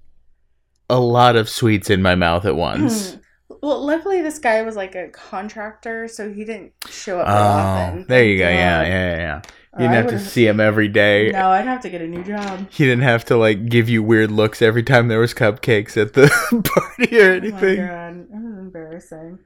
[0.90, 3.16] a lot of sweets in my mouth at once.
[3.62, 8.06] well luckily this guy was like a contractor so he didn't show up Oh, often
[8.08, 8.44] there you go.
[8.44, 9.42] Thank Yeah, yeah, yeah.
[9.74, 11.30] You didn't have to see him every day.
[11.30, 14.02] no i'd have to get a new job He didn't have to like give you
[14.02, 16.28] weird looks every time there was cupcakes at the
[16.64, 17.76] party or Oh my anything.
[17.86, 19.38] god, that was embarrassing.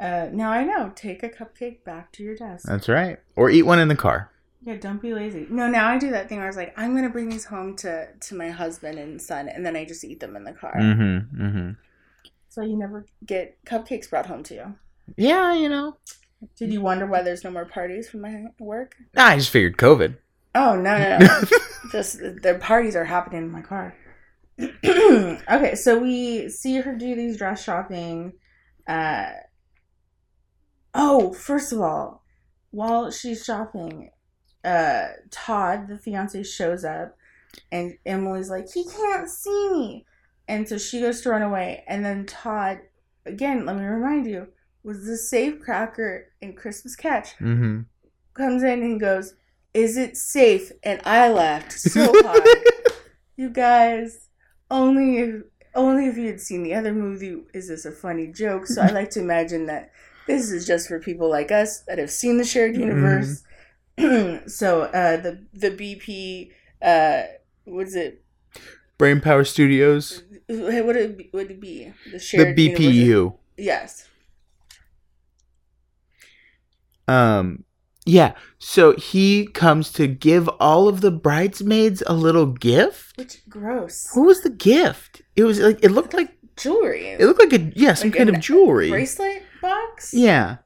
[0.00, 0.92] Uh, now I know.
[0.96, 2.66] Take a cupcake back to your desk.
[2.68, 3.18] That's right.
[3.36, 4.30] Or eat one in the car.
[4.66, 5.46] Yeah, don't be lazy.
[5.50, 7.76] No, now I do that thing where I was like, I'm gonna bring these home
[7.76, 10.74] to to my husband and son, and then I just eat them in the car.
[10.74, 11.42] Mm-hmm.
[11.42, 11.70] Mm-hmm.
[12.48, 14.74] So you never get cupcakes brought home to you.
[15.16, 15.98] Yeah, you know.
[16.56, 18.96] Did you wonder why there's no more parties from my work?
[19.16, 20.16] I just figured COVID.
[20.54, 21.42] Oh no no no!
[21.92, 23.94] just the parties are happening in my car.
[24.60, 28.34] okay, so we see her do these dress shopping.
[28.86, 29.30] Uh,
[30.94, 32.24] oh, first of all,
[32.70, 34.10] while she's shopping,
[34.64, 37.16] uh, Todd, the fiance, shows up,
[37.70, 40.06] and Emily's like, "He can't see me,"
[40.48, 41.84] and so she goes to run away.
[41.86, 42.80] And then Todd,
[43.26, 44.48] again, let me remind you,
[44.82, 47.80] was the safe cracker in Christmas Catch, mm-hmm.
[48.32, 49.34] comes in and goes,
[49.74, 52.48] "Is it safe?" And I laughed so hard.
[53.36, 54.28] you guys,
[54.70, 55.42] only if
[55.74, 58.66] only if you had seen the other movie is this a funny joke.
[58.66, 59.90] So I like to imagine that
[60.26, 63.42] this is just for people like us that have seen the shared universe.
[64.46, 66.50] so uh, the the BP,
[66.82, 67.22] uh,
[67.64, 68.22] what's it?
[68.98, 70.22] Brain Power Studios.
[70.48, 71.30] What would it be?
[71.32, 72.92] Would it be the shared the BPU?
[72.94, 73.32] universe?
[73.56, 74.08] Yes.
[77.08, 77.64] Um.
[78.06, 78.34] Yeah.
[78.58, 83.16] So he comes to give all of the bridesmaids a little gift.
[83.18, 84.10] Which gross.
[84.14, 85.22] What was the gift?
[85.36, 87.06] It was like it looked like Jewelry.
[87.08, 88.90] it looked like a yeah some Like kind of jewelry.
[88.90, 90.14] bracelet box.
[90.14, 90.58] Yeah.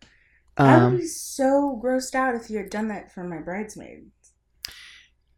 [0.58, 4.06] I would Um, be so grossed out if you had done that for my bridesmaid.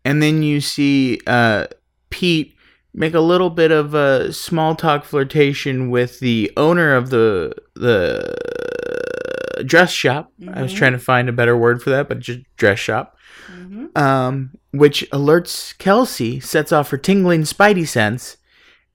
[0.05, 1.67] and then you see uh,
[2.09, 2.55] Pete
[2.95, 8.35] make a little bit of a small talk flirtation with the owner of the the
[9.67, 10.33] dress shop.
[10.53, 10.77] I was Mhm.
[10.77, 13.17] trying to find a better word for that, but just dress shop.
[13.47, 18.37] hmm Um, which alerts Kelsey, sets off her tingling spidey sense,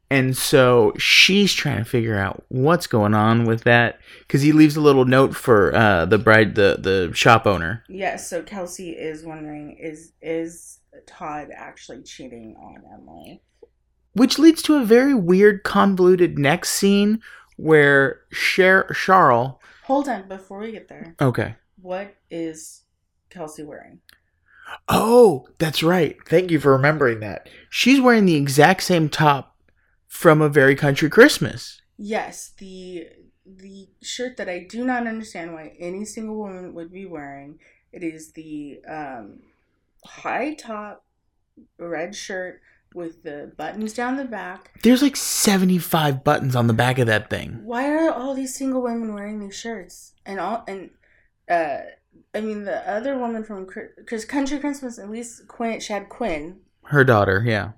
[0.09, 4.75] and so she's trying to figure out what's going on with that because he leaves
[4.75, 7.83] a little note for uh, the bride, the the shop owner.
[7.89, 8.29] Yes.
[8.29, 13.41] So Kelsey is wondering is is Todd actually cheating on Emily?
[14.13, 17.19] which leads to a very weird convoluted next scene
[17.57, 22.83] where Cher- Charles Hold on, before we get there, okay what is
[23.29, 23.99] Kelsey wearing?
[24.89, 29.54] oh that's right thank you for remembering that she's wearing the exact same top
[30.15, 33.07] from a very country christmas Yes, the
[33.45, 37.59] the shirt that I do not understand why any single woman would be wearing.
[37.93, 39.39] It is the um,
[40.03, 41.05] high top
[41.79, 42.59] red shirt
[42.93, 44.71] with the buttons down the back.
[44.83, 48.81] there's like 75 buttons on the back of that thing Why are all these single
[48.81, 50.13] women wearing these shirts?
[50.25, 50.89] And all and
[51.49, 51.77] uh,
[52.33, 56.59] I mean the other woman from Chris Country Christmas, at least Quinn, she had Quinn.
[56.85, 57.71] her daughter yeah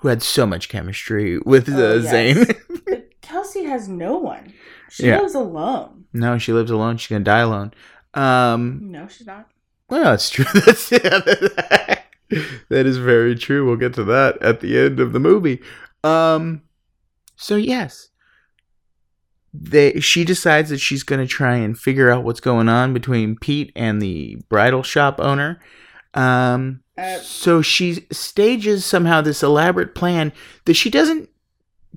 [0.00, 2.10] who had so much chemistry with uh, Oh, yes.
[2.10, 2.46] zane
[2.84, 4.52] But Kelsey has no one.
[4.90, 5.20] She Yeah.
[5.20, 6.04] lives alone.
[6.12, 7.72] no she lives alone she's gonna die alone
[8.14, 9.48] um No, she's not.
[9.88, 10.44] Well, that's true.
[10.66, 12.02] That's yeah, that,
[12.70, 13.64] that is very true.
[13.66, 15.60] We'll get to that at the end of the movie.
[16.02, 16.62] Um,
[17.36, 18.08] so yes,
[19.54, 23.36] they she decides that she's going to try and figure out what's going on between
[23.36, 25.60] Pete and the bridal shop owner.
[26.14, 30.32] Um, Uh, so she stages somehow this elaborate plan
[30.64, 31.28] that she doesn't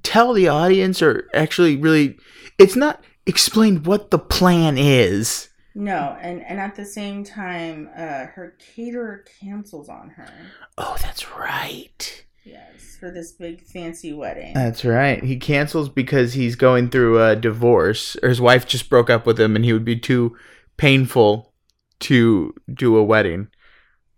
[0.03, 2.17] tell the audience or actually really.
[2.57, 5.49] It's not explained what the plan is.
[5.75, 10.29] No, and and at the same time, uh, her caterer cancels on her.
[10.77, 12.25] Oh, that's right.
[12.43, 14.53] Yes, for this big fancy wedding.
[14.53, 15.23] That's right.
[15.23, 19.39] He cancels because he's going through a divorce, or his wife just broke up with
[19.39, 20.35] him, and he would be too
[20.77, 21.53] painful
[21.99, 23.49] to do a wedding,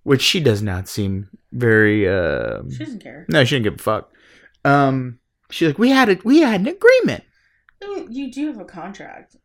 [0.04, 2.08] which she does not seem very.
[2.08, 3.26] Uh, she doesn't care.
[3.30, 4.12] no, she didn't give a fuck.
[4.66, 7.24] Um, she's like, we had a we had an agreement.
[8.10, 9.36] You do have a contract.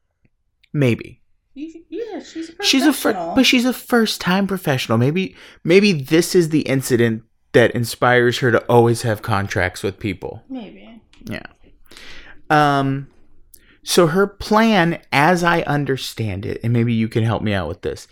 [0.72, 1.22] Maybe
[1.54, 2.64] You, yeah, she's a professional.
[2.68, 4.98] she's a fir- but she's a first time professional.
[4.98, 10.42] Maybe maybe this is the incident that inspires her to always have contracts with people.
[10.50, 11.00] maybe.
[11.24, 11.46] Yeah.
[12.50, 13.08] Um
[13.82, 17.82] so her plan as I understand it and maybe you can help me out with
[17.82, 18.06] this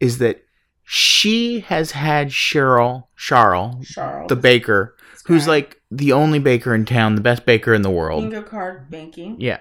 [0.00, 0.44] is that
[0.92, 7.14] she has had Cheryl Charles Charles, the baker who's like the only baker in town,
[7.14, 8.24] the best baker in the world.
[8.24, 9.40] bingo card banking.
[9.40, 9.60] Yeah.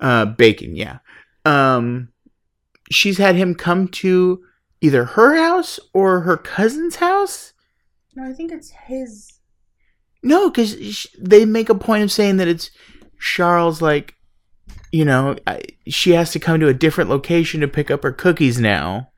[0.00, 0.98] Uh baking, yeah.
[1.44, 2.10] Um
[2.88, 4.44] she's had him come to
[4.80, 7.52] either her house or her cousin's house.
[8.14, 9.40] No, I think it's his.
[10.22, 12.70] No, because they make a point of saying that it's
[13.18, 14.14] Charles, like,
[14.92, 18.12] you know, I, she has to come to a different location to pick up her
[18.12, 19.10] cookies now.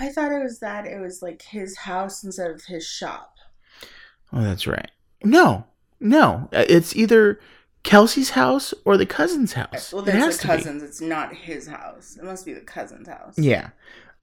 [0.00, 3.34] I thought it was that it was like his house instead of his shop.
[4.32, 4.90] Oh, that's right.
[5.24, 5.64] No,
[6.00, 6.48] no.
[6.52, 7.40] uh, It's either
[7.82, 9.92] Kelsey's house or the cousin's house.
[9.92, 10.82] Well, It there's the cousins.
[10.82, 12.16] It's not his house.
[12.20, 13.38] It must be the cousin's house.
[13.38, 13.70] Yeah.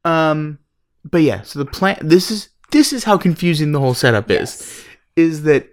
[0.03, 0.59] Um
[1.03, 4.39] but yeah, so the plan this is this is how confusing the whole setup is.
[4.39, 4.85] Yes.
[5.15, 5.67] Is that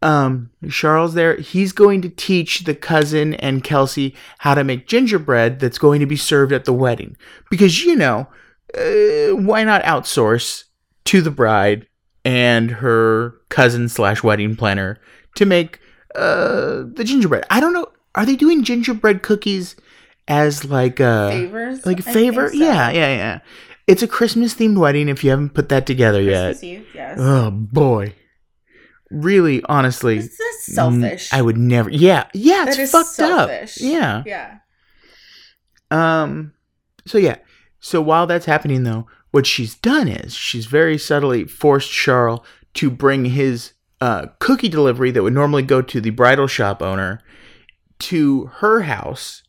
[0.00, 5.60] um Charles there, he's going to teach the cousin and Kelsey how to make gingerbread
[5.60, 7.16] that's going to be served at the wedding.
[7.50, 8.26] Because you know,
[8.76, 10.64] uh, why not outsource
[11.04, 11.86] to the bride
[12.24, 15.00] and her cousin slash wedding planner
[15.36, 15.80] to make
[16.14, 17.44] uh the gingerbread.
[17.50, 17.86] I don't know.
[18.14, 19.74] Are they doing gingerbread cookies
[20.28, 21.84] as like a Favors?
[21.86, 22.48] like favor?
[22.48, 22.54] so.
[22.54, 23.38] Yeah, yeah, yeah.
[23.86, 25.08] It's a Christmas themed wedding.
[25.08, 27.18] If you haven't put that together yet, Eve, yes.
[27.20, 28.14] oh boy,
[29.10, 31.32] really, honestly, Is selfish?
[31.32, 31.90] I would never.
[31.90, 33.78] Yeah, yeah, it's That is fucked selfish.
[33.78, 33.82] up.
[33.82, 34.22] Yeah.
[34.26, 34.58] Yeah.
[35.90, 36.52] Um.
[37.06, 37.36] So yeah.
[37.82, 42.40] So while that's happening, though, what she's done is she's very subtly forced Charles
[42.74, 47.20] to bring his uh, cookie delivery that would normally go to the bridal shop owner
[47.98, 49.42] to her house,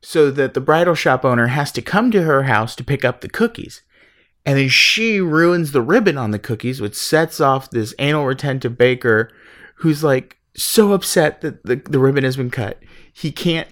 [0.00, 3.20] so that the bridal shop owner has to come to her house to pick up
[3.20, 3.82] the cookies.
[4.46, 8.76] And then she ruins the ribbon on the cookies, which sets off this anal retentive
[8.76, 9.30] baker
[9.76, 12.78] who's like so upset that the, the ribbon has been cut.
[13.12, 13.68] He can't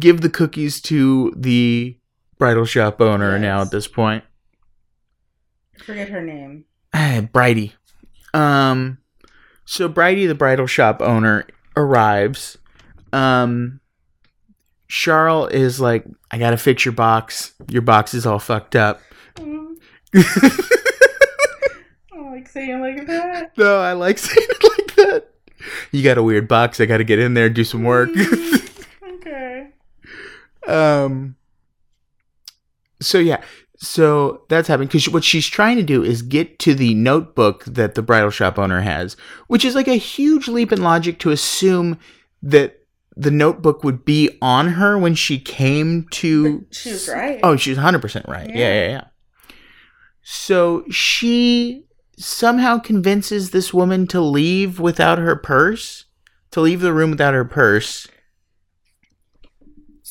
[0.00, 1.96] give the cookies to the
[2.42, 4.24] bridal shop owner now at this point.
[5.78, 6.64] I Forget her name.
[7.32, 7.72] Bridie.
[8.34, 8.98] Um
[9.64, 12.58] so Bridie, the bridal shop owner, arrives.
[13.12, 13.78] Um
[14.88, 17.52] Charles is like, I gotta fix your box.
[17.68, 19.00] Your box is all fucked up.
[19.36, 19.76] Mm,
[22.12, 23.56] I like saying like that.
[23.56, 25.28] no, I like saying it like that.
[25.92, 26.80] You got a weird box.
[26.80, 28.10] I gotta get in there and do some work.
[29.04, 29.68] okay.
[30.66, 31.36] um
[33.02, 33.42] so yeah
[33.76, 37.94] so that's happening because what she's trying to do is get to the notebook that
[37.96, 39.16] the bridal shop owner has
[39.48, 41.98] which is like a huge leap in logic to assume
[42.42, 42.78] that
[43.16, 47.40] the notebook would be on her when she came to she was right.
[47.42, 48.74] oh she's 100% right yeah Yeah.
[48.84, 49.04] yeah yeah
[50.22, 51.84] so she
[52.16, 56.04] somehow convinces this woman to leave without her purse
[56.52, 58.06] to leave the room without her purse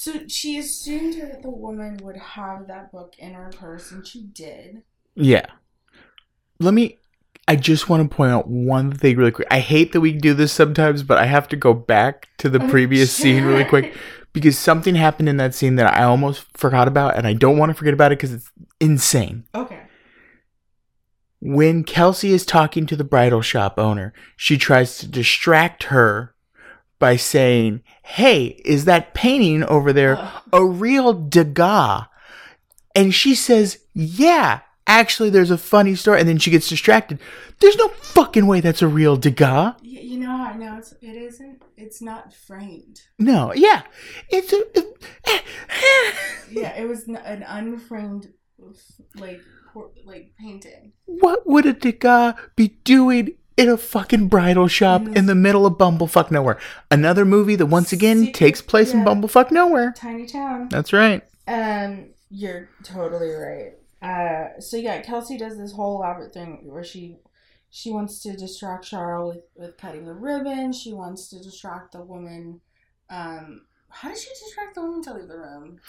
[0.02, 4.24] So she assumed that the woman would have that book in her purse, and she
[4.24, 4.82] did.
[5.14, 5.46] Yeah.
[6.60, 6.98] Let me.
[7.48, 9.48] I just want to point out one thing really quick.
[9.52, 12.64] I hate that we do this sometimes, but I have to go back to the
[12.64, 13.96] Oh, previous scene really quick
[14.34, 17.70] because something happened in that scene that I almost forgot about, and I don't want
[17.70, 19.44] to forget about it because it's insane.
[19.54, 19.82] Okay.
[21.42, 26.34] When Kelsey is talking to the bridal shop owner, she tries to distract her
[27.02, 32.06] by saying, Hey, is that painting over there a real Degas?
[32.96, 36.22] And she says, Yeah, actually, there's a funny story.
[36.22, 37.20] And then she gets distracted.
[37.60, 39.76] There's no fucking way that's a real Degas.
[39.82, 41.62] You know how I know it's it isn't.
[41.76, 43.02] It's not framed.
[43.20, 43.82] No, yeah.
[44.30, 44.64] It's a.
[46.52, 48.28] Yeah, it was an unframed,
[49.16, 49.42] like
[50.06, 50.92] like painting.
[51.06, 53.30] what would a Degas be doing
[53.62, 56.60] in a fucking bridal shop in the middle of Bumblefuck Nowhere?
[56.90, 59.06] Another movie that once again See, takes place in yeah.
[59.06, 59.94] Bumblefuck Nowhere.
[59.96, 60.70] Tiny town.
[60.70, 61.24] That's right.
[61.48, 63.74] Um, you're totally right.
[64.02, 67.18] Uh, so yeah, Kelsey does this whole elaborate thing where she
[67.70, 70.74] she wants to distract Charles with with cutting the ribbon.
[70.74, 72.62] She wants to distract the woman.
[73.10, 75.80] Um, how did she distract the woman to leave the room?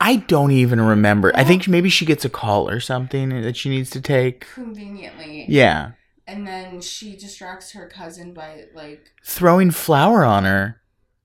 [0.00, 1.32] I don't even remember.
[1.34, 4.46] I think maybe she gets a call or something that she needs to take.
[4.54, 5.90] Conveniently, Yeah.
[6.30, 9.12] And then she distracts her cousin by like.
[9.24, 10.80] Throwing flour on her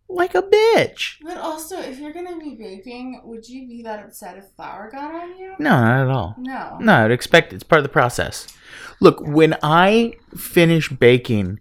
[0.08, 1.18] like a bitch.
[1.22, 5.13] But also, if you're gonna be baking, would you be that upset if flour got
[5.13, 5.54] on you?
[5.60, 6.36] No, not at all.
[6.38, 6.78] No.
[6.80, 7.58] No, I'd expect it.
[7.58, 8.48] It's part of the process.
[9.00, 11.60] Look, when I finish baking,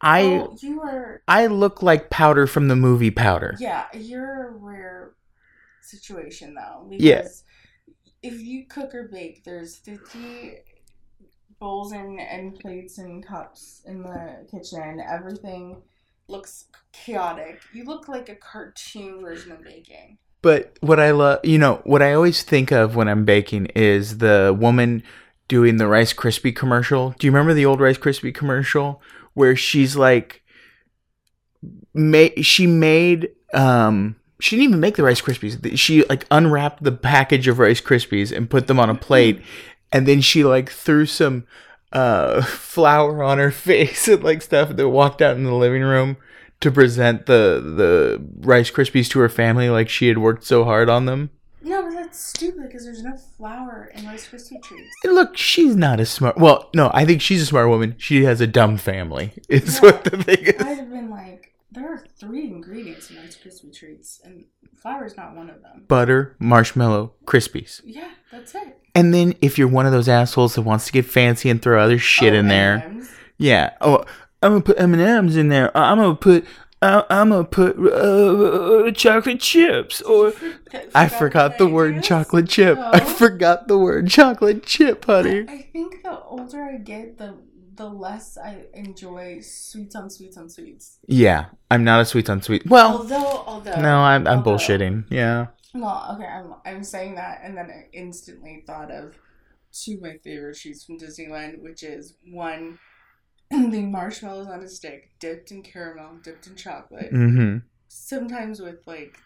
[0.00, 1.22] I oh, you are.
[1.26, 3.56] I look like powder from the movie Powder.
[3.58, 5.14] Yeah, you're a rare
[5.82, 6.86] situation though.
[6.88, 7.28] Because Yeah.
[8.22, 10.58] if you cook or bake, there's 50
[11.60, 15.00] bowls and, and plates and cups in the kitchen.
[15.00, 15.82] Everything
[16.28, 17.60] looks chaotic.
[17.72, 20.18] You look like a cartoon version of baking.
[20.40, 24.18] But what I love, you know, what I always think of when I'm baking is
[24.18, 25.02] the woman
[25.48, 27.14] doing the Rice Krispie commercial.
[27.18, 29.02] Do you remember the old Rice Krispie commercial
[29.34, 30.42] where she's like,
[31.94, 35.76] ma- she made, um, she didn't even make the Rice Krispies.
[35.76, 39.42] She like unwrapped the package of Rice Krispies and put them on a plate,
[39.92, 41.44] and then she like threw some
[41.92, 45.82] uh flour on her face and like stuff, and then walked out in the living
[45.82, 46.16] room
[46.60, 50.88] to present the the Rice Krispies to her family like she had worked so hard
[50.88, 51.30] on them.
[51.60, 54.88] No, but that's stupid because there's no flour in Rice Krispie treats.
[55.04, 56.38] And look, she's not a smart.
[56.38, 57.94] Well, no, I think she's a smart woman.
[57.98, 59.32] She has a dumb family.
[59.48, 59.80] Is Yeah.
[59.90, 60.62] what the thing is.
[60.62, 61.47] I'd have been like,
[61.78, 64.44] there are three ingredients in Rice Krispie treats, and
[64.82, 65.84] flour is not one of them.
[65.88, 67.80] Butter, marshmallow, Krispies.
[67.84, 68.78] Yeah, that's it.
[68.94, 71.80] And then if you're one of those assholes that wants to get fancy and throw
[71.82, 73.10] other shit Oh, in there, M&Ms.
[73.38, 73.74] yeah.
[73.80, 74.04] Oh,
[74.42, 75.76] I'm gonna put M and M's in there.
[75.76, 76.44] Uh, I'm gonna put.
[76.80, 80.32] Uh, I'm gonna put uh, chocolate chips, or
[80.94, 82.78] I forgot the word chocolate chip.
[82.78, 83.04] I Oh.
[83.04, 85.44] forgot the word chocolate chip, honey.
[85.48, 87.34] I, I think the older I get, the
[87.78, 90.98] the less I enjoy sweets on sweets on sweets.
[91.08, 92.66] Yeah, I'm not a sweet on sweet.
[92.66, 95.04] Well, although, although no, I'm I'm although- bullshitting.
[95.10, 95.46] Yeah.
[95.74, 99.14] Well, okay, I'm I'm saying that, and then I instantly thought of
[99.72, 102.78] two of my favorite treats from Disneyland, which is one,
[103.50, 107.58] the marshmallows on a stick, dipped in caramel, dipped in chocolate, Mm-hmm.
[107.86, 109.18] sometimes with like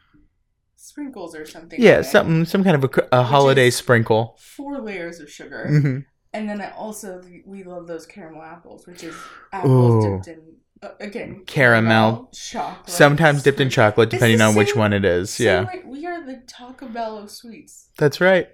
[0.77, 1.81] sprinkles or something.
[1.81, 2.05] Yeah, it.
[2.05, 4.37] something, some kind of a, a holiday sprinkle.
[4.41, 5.99] Four layers of sugar, Mm-hmm.
[6.35, 9.15] And then I also we love those caramel apples, which is
[9.53, 10.17] apples Ooh.
[10.17, 10.43] dipped in
[10.83, 12.31] uh, again Caramel.
[12.35, 15.31] chocolate, Sometimes dipped in chocolate, depending on which one it is.
[15.31, 17.89] same Yeah, way- we are the Taco Bell of sweets.
[17.99, 18.49] that's right.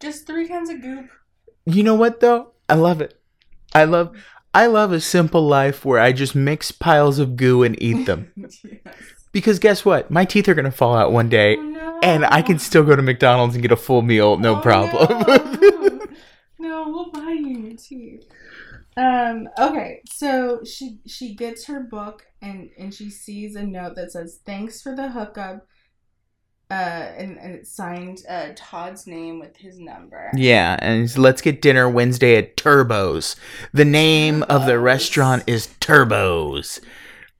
[0.00, 1.08] Just three kinds of goop.
[1.66, 2.52] You know what though?
[2.68, 3.20] I love it.
[3.74, 4.16] I love
[4.54, 8.32] I love a simple life where I just mix piles of goo and eat them.
[8.36, 8.64] yes.
[9.32, 10.10] because guess what?
[10.10, 12.00] My teeth are gonna fall out one day, Oh, no.
[12.02, 15.08] and I can still go to McDonald's and get a full meal, no Oh, problem.
[15.26, 15.96] No.
[16.70, 18.24] No, we'll buy you teeth.
[18.96, 19.48] Um.
[19.58, 20.02] Okay.
[20.06, 24.80] So she she gets her book and and she sees a note that says thanks
[24.80, 25.66] for the hookup.
[26.70, 30.30] Uh, and, and it's signed uh, Todd's name with his number.
[30.36, 33.34] yeah, and let's get dinner Wednesday at Turbo's.
[33.72, 36.80] The name of the restaurant is Turbo's.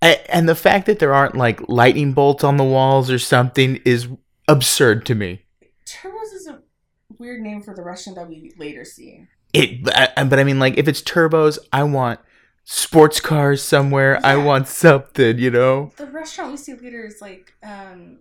[0.03, 3.76] A- And the fact that there aren't like lightning bolts on the walls or something
[3.85, 4.09] is
[4.49, 5.45] absurd to me.
[5.87, 6.33] Turbos
[7.21, 9.29] weird name for the restaurant that we later see.
[9.53, 12.21] It, but I- but I mean, like, if it's turbos, I want
[12.64, 14.18] sports cars somewhere.
[14.25, 15.93] I want something, you know.
[15.97, 18.21] The restaurant we see later is like um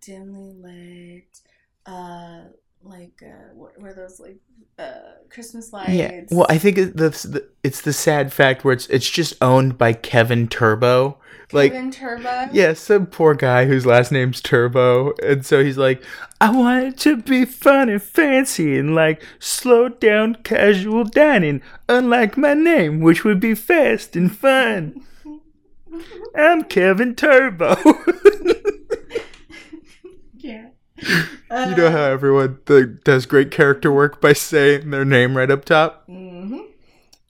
[0.00, 1.40] dimly lit,
[1.86, 2.40] uh,
[2.82, 4.38] like uh, what were those like
[4.78, 4.92] uh
[5.28, 5.90] Christmas lights?
[5.90, 6.22] Yeah.
[6.30, 9.76] Well, I think it- that's the, it's the sad fact where it's it's just owned
[9.78, 11.18] by Kevin Turbo.
[11.52, 12.48] Like, Kevin Turbo.
[12.52, 16.00] yeah, some poor guy whose last name's Turbo, and so he's like,
[16.40, 22.36] I want it to be fun and fancy and like slow down casual dining, unlike
[22.36, 25.04] my name, which would be fast and fun.
[26.36, 27.74] I'm Kevin Turbo.
[31.02, 31.70] yeah.
[31.70, 35.64] You know how everyone th- does great character work by saying their name right up
[35.64, 36.06] top?
[36.08, 36.60] Mm-hmm.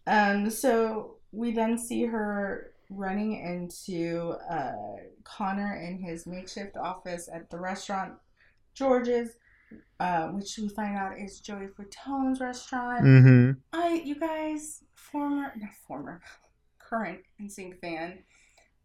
[0.06, 0.50] Um.
[0.50, 4.72] So we then see her running into uh,
[5.24, 8.14] Connor in his makeshift office at the restaurant
[8.74, 9.30] George's,
[10.00, 13.04] uh, which we find out is Joey Fatone's restaurant.
[13.04, 13.50] Mm-hmm.
[13.72, 16.20] I, you guys, former, not former,
[16.78, 18.18] current NSYNC fan,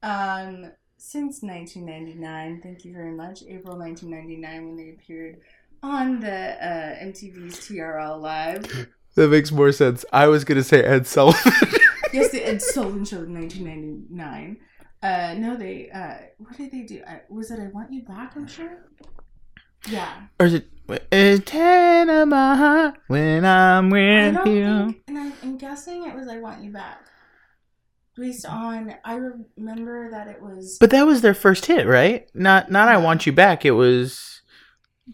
[0.03, 0.71] um,
[1.05, 2.61] since 1999.
[2.61, 3.43] Thank you very much.
[3.43, 5.39] April 1999 when they appeared
[5.83, 8.87] on the uh, MTV's TRL Live.
[9.15, 10.03] That makes more sense.
[10.11, 11.53] I was gonna say Ed Sullivan.
[12.11, 14.57] yes, the Ed Sullivan Show in 1999.
[15.01, 17.01] Uh, no, they, uh, what did they do?
[17.07, 18.89] I, was it I Want You Back, I'm sure?
[19.87, 20.23] Yeah.
[20.37, 20.67] or is it?
[21.13, 24.65] It's ten of my heart when I'm with you.
[24.65, 27.05] think, and I, I'm guessing it was I Want You Back.
[28.17, 29.15] Based on, I
[29.57, 30.77] remember that it was.
[30.79, 32.29] But that was their first hit, right?
[32.33, 33.65] Not not I want you back.
[33.65, 34.41] It was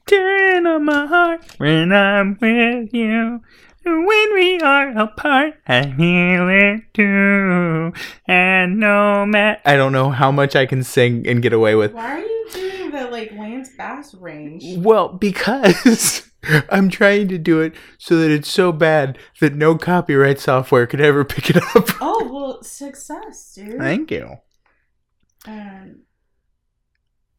[0.06, 3.42] ten of my heart when I'm with you.
[3.84, 7.92] When we are apart, I feel it too.
[8.28, 11.94] And no matter, I don't know how much I can sing and get away with.
[11.94, 14.78] Why are you doing the like Lance Bass range?
[14.78, 16.30] Well, because
[16.70, 21.02] I'm trying to do it so that it's so bad that no copyright software could
[21.02, 21.90] ever pick it up.
[22.02, 23.78] Oh well, success, dude.
[23.78, 24.38] Thank you.
[25.48, 26.02] Um,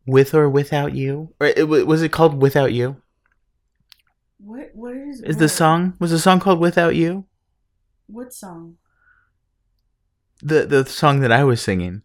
[0.06, 1.34] With or without you?
[1.40, 2.96] Or it, was it called Without You?
[4.38, 7.26] what what is Is the song was the song called Without You?
[8.06, 8.76] What song?
[10.42, 12.02] The the song that I was singing.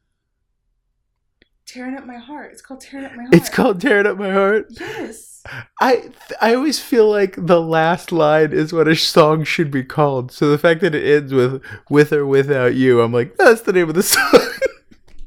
[1.67, 2.51] Tearing up my heart.
[2.53, 3.35] It's called tearing up my heart.
[3.35, 4.67] It's called Tearing Up My Heart.
[4.69, 5.43] Yes.
[5.81, 6.09] I
[6.41, 10.31] I always feel like the last line is what a song should be called.
[10.31, 13.73] So the fact that it ends with with or without you, I'm like, that's the
[13.73, 14.31] name of the song.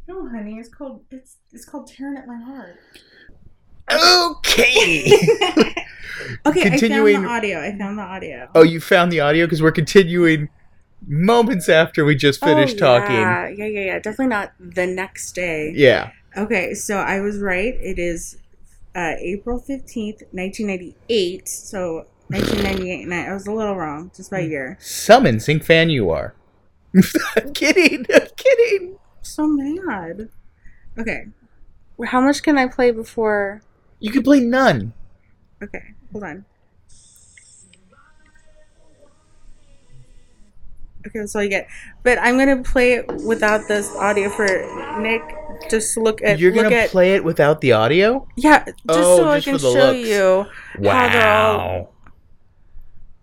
[0.09, 0.59] No, honey.
[0.59, 2.77] It's called it's it's called tearing up my heart.
[4.39, 5.13] okay.
[6.47, 7.61] Okay, Continuing- I found the audio.
[7.61, 8.49] I found the audio.
[8.55, 10.49] oh, you found the audio because we're continuing
[11.07, 13.17] moments after we just finished Oh, talking.
[13.17, 13.95] Yeah, yeah, yeah, yeah.
[13.99, 15.73] Definitely not the next day.
[15.75, 16.11] Yeah.
[16.37, 17.75] Okay, so I was right.
[17.75, 18.39] It is
[18.95, 21.49] uh, April 15th, 1998.
[21.49, 24.79] So 1998, and I was a little wrong just by year.
[24.81, 26.35] Some sync fan you are.
[27.37, 28.07] I'm kidding.
[28.13, 28.97] I'm kidding.
[29.23, 30.29] So mad.
[30.99, 31.27] Okay.
[32.05, 33.63] How much can I play before?
[33.99, 34.93] You can play none.
[35.63, 36.45] Okay, hold on.
[41.07, 41.69] Okay, that's all you get.
[42.03, 44.47] But I'm gonna play it without this audio for
[45.01, 45.23] Nick.
[45.69, 46.39] Just look at.
[46.39, 48.27] You're look gonna at, play it without the audio?
[48.37, 49.99] Yeah, just Oh, so I can show looks.
[50.09, 50.47] you
[50.89, 51.95] how they're all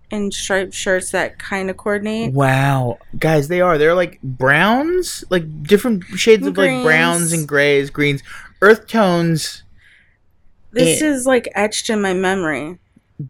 [0.09, 2.33] in striped shirts that kind of coordinate.
[2.33, 2.97] Wow.
[3.19, 3.77] Guys, they are.
[3.77, 8.23] They're like browns, like different shades of like browns and grays, greens,
[8.61, 9.63] earth tones,
[10.71, 11.05] This Eh.
[11.05, 12.77] is like etched in my memory.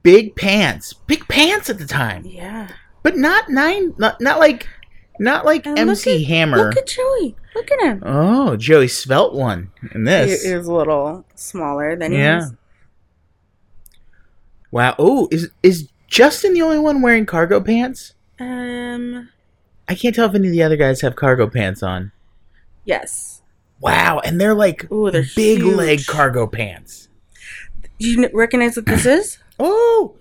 [0.04, 0.94] big pants.
[0.94, 2.24] Big pants at the time.
[2.26, 2.68] Yeah.
[3.04, 4.68] But not nine not not like
[5.20, 6.58] not like And look MC at- Hammer.
[6.58, 7.36] Look at Joey.
[7.58, 8.04] Look at him.
[8.06, 10.44] oh, Joey Svelte one in this.
[10.44, 12.40] He is a little smaller than he Yeah.
[12.44, 12.54] is.
[14.72, 14.96] Wow.
[15.00, 18.14] Oh, is is Justin the only one wearing cargo pants?
[18.40, 19.30] Um.
[19.90, 22.12] I can't tell if any of the other guys have cargo pants on.
[22.84, 23.42] Yes.
[23.80, 25.76] Wow, and they're like Ooh, they're big huge.
[25.76, 27.08] leg cargo pants.
[28.00, 29.38] Do you recognize what this is?
[29.60, 30.14] Oh,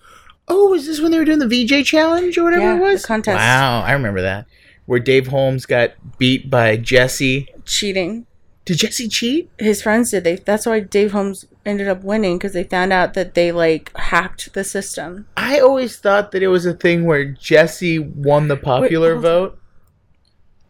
[0.49, 2.83] oh, is this when they were doing the VJ challenge or whatever Yeah, it the
[2.85, 3.05] was?
[3.05, 3.37] contest.
[3.37, 4.47] Wow, I remember that.
[4.87, 7.49] Where Dave Holmes got beat by Jesse.
[7.65, 8.27] Cheating.
[8.65, 9.51] Did Jesse cheat?
[9.59, 10.25] His friends did.
[10.25, 10.37] They.
[10.37, 14.53] That's why Dave Holmes ended up winning because they found out that they like hacked
[14.55, 15.27] the system.
[15.37, 19.23] I always thought that it was a thing where Jesse won the popular on.
[19.23, 19.59] vote.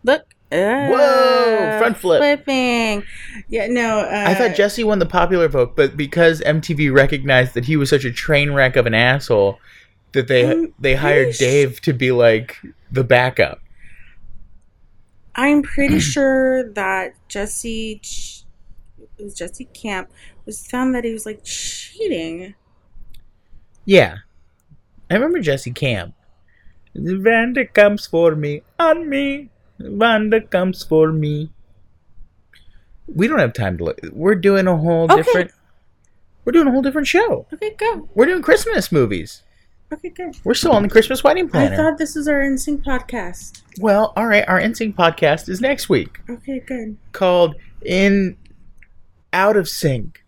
[0.05, 0.25] Look.
[0.53, 2.21] Whoa, front flip.
[2.21, 3.03] Flipping.
[3.49, 3.67] Yeah.
[3.67, 4.01] No.
[4.01, 7.91] Uh, I thought Jesse won the popular vote, but because MTV recognized that he was
[7.91, 9.59] such a train wreck of an asshole,
[10.12, 12.59] that they I'm they hired pretty sh- Dave to be like
[12.91, 13.61] the backup.
[15.37, 18.01] I'm pretty sure that Jesse,
[19.18, 20.11] it was Jesse Camp,
[20.45, 22.55] was found that he was like cheating.
[23.84, 24.16] Yeah.
[25.11, 26.14] I remember Jesse Camp.
[26.95, 29.51] Vanda comes for me, on me.
[29.78, 31.51] Vanda comes for me.
[33.07, 34.01] We don't have time to look.
[34.12, 35.16] We're doing a whole Okay.
[35.16, 35.51] different.
[36.45, 37.47] We're doing a whole different show.
[37.53, 38.09] Okay, go.
[38.14, 39.43] We're doing Christmas movies.
[39.93, 40.37] Okay, good.
[40.45, 41.74] We're still on the Christmas wedding planner.
[41.74, 43.62] I thought this was our NSYNC podcast.
[43.80, 44.45] well, all right.
[44.49, 46.97] Our NSYNC podcast is next week, Okay, good.
[47.12, 48.37] called "In
[49.32, 50.24] Out of Sync,"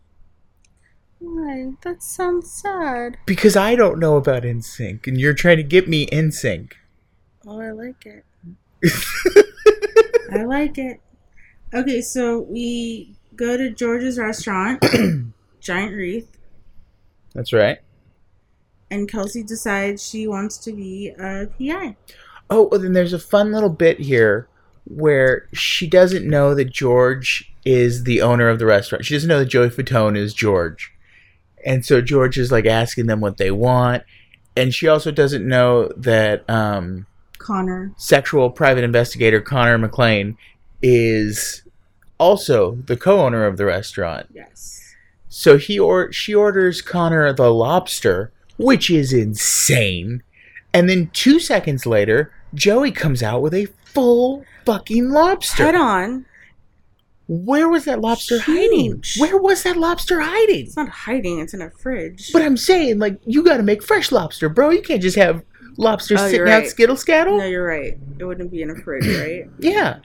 [1.19, 1.73] Why?
[1.83, 3.17] That sounds sad.
[3.27, 6.77] because I don't know about NSYNC, and you're trying to get me in sync.
[7.47, 8.25] Oh, I like it.
[10.33, 11.01] I like it.
[11.75, 14.85] Okay, so we go to George's restaurant,
[15.61, 16.39] Giant Wreath,
[17.35, 17.79] That's right.
[18.91, 21.97] And Kelsey decides she wants to be a PI.
[22.51, 24.49] Oh, well, then there's a fun little bit here
[24.85, 29.05] where she doesn't know that George is the owner of the restaurant.
[29.05, 30.93] She doesn't know that Joey Fatone is George.
[31.65, 34.05] And so George is like asking them what they want.
[34.57, 37.07] And she also doesn't know that um,
[37.39, 37.93] Connor.
[37.97, 40.39] sexual private investigator Connor McLean
[40.83, 41.63] is
[42.19, 44.27] also the co-owner of the restaurant.
[44.33, 44.95] Yes.
[45.29, 50.23] So he or she orders Connor the lobster, which is insane.
[50.75, 55.65] And then two seconds later, Joey comes out with a full fucking lobster.
[55.65, 56.27] Head on.
[57.27, 59.03] Where was that lobster hiding?
[59.19, 60.67] Where was that lobster hiding?
[60.67, 62.33] It's not hiding, it's in a fridge.
[62.33, 64.71] But I'm saying, like, you got to make fresh lobster, bro.
[64.71, 65.43] You can't just have
[65.77, 67.37] lobster Oh, sitting you're out skittle scattle.
[67.37, 67.99] no, you're right.
[68.19, 69.47] It wouldn't be in a fridge, right?
[69.59, 69.99] yeah,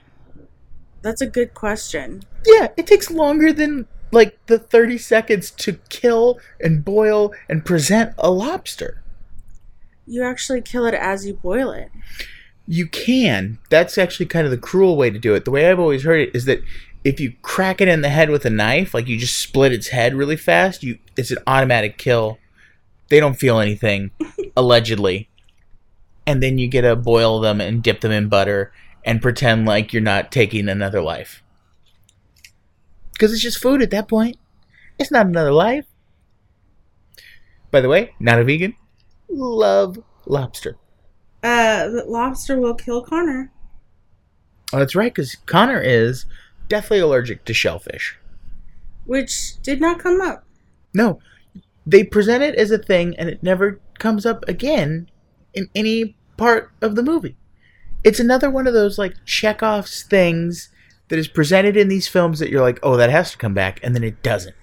[1.00, 2.22] That's a good question.
[2.46, 2.68] yeah.
[2.76, 8.30] It takes longer than like the 30 seconds to kill and boil and present a
[8.30, 9.02] lobster.
[10.06, 11.90] You actually kill it as you boil it.
[12.66, 13.58] You can.
[13.70, 15.44] That's actually kind of the cruel way to do it.
[15.44, 16.62] The way I've always heard it is that
[17.04, 19.88] if you crack it in the head with a knife, like you just split its
[19.88, 22.38] head really fast, you it's an automatic kill.
[23.10, 24.10] They don't feel anything,
[24.56, 25.28] allegedly.
[26.26, 28.72] And then you get to boil them and dip them in butter
[29.04, 31.43] and pretend like you're not taking another life.
[33.14, 34.36] Because it's just food at that point.
[34.98, 35.86] It's not another life.
[37.70, 38.76] By the way, not a vegan.
[39.28, 40.76] Love lobster.
[41.42, 43.50] Uh, lobster will kill Connor.
[44.72, 46.26] Oh, that's right, because Connor is
[46.68, 48.18] deathly allergic to shellfish.
[49.04, 50.44] Which did not come up.
[50.94, 51.18] No,
[51.86, 55.10] they present it as a thing, and it never comes up again
[55.52, 57.36] in any part of the movie.
[58.02, 60.70] It's another one of those like Chekhov's things
[61.08, 63.80] that is presented in these films that you're like, oh, that has to come back,
[63.82, 64.54] and then it doesn't.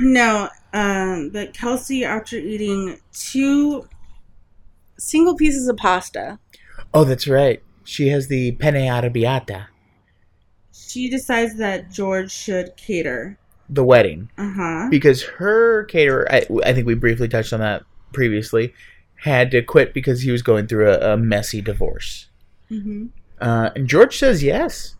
[0.00, 3.88] No, um, but Kelsey, after eating two
[4.98, 6.38] single pieces of pasta,
[6.92, 7.62] Oh, that's right.
[7.84, 9.66] She has the penne arrabbiata,
[10.72, 13.38] she decides that George should cater.
[13.68, 14.88] the wedding, Uh huh.
[14.90, 18.74] because her caterer, I, I think we briefly touched on that previously,
[19.16, 22.28] had to quit because he was going through a, a messy divorce.
[22.68, 23.06] hmm
[23.40, 24.96] Uh, and George says yes.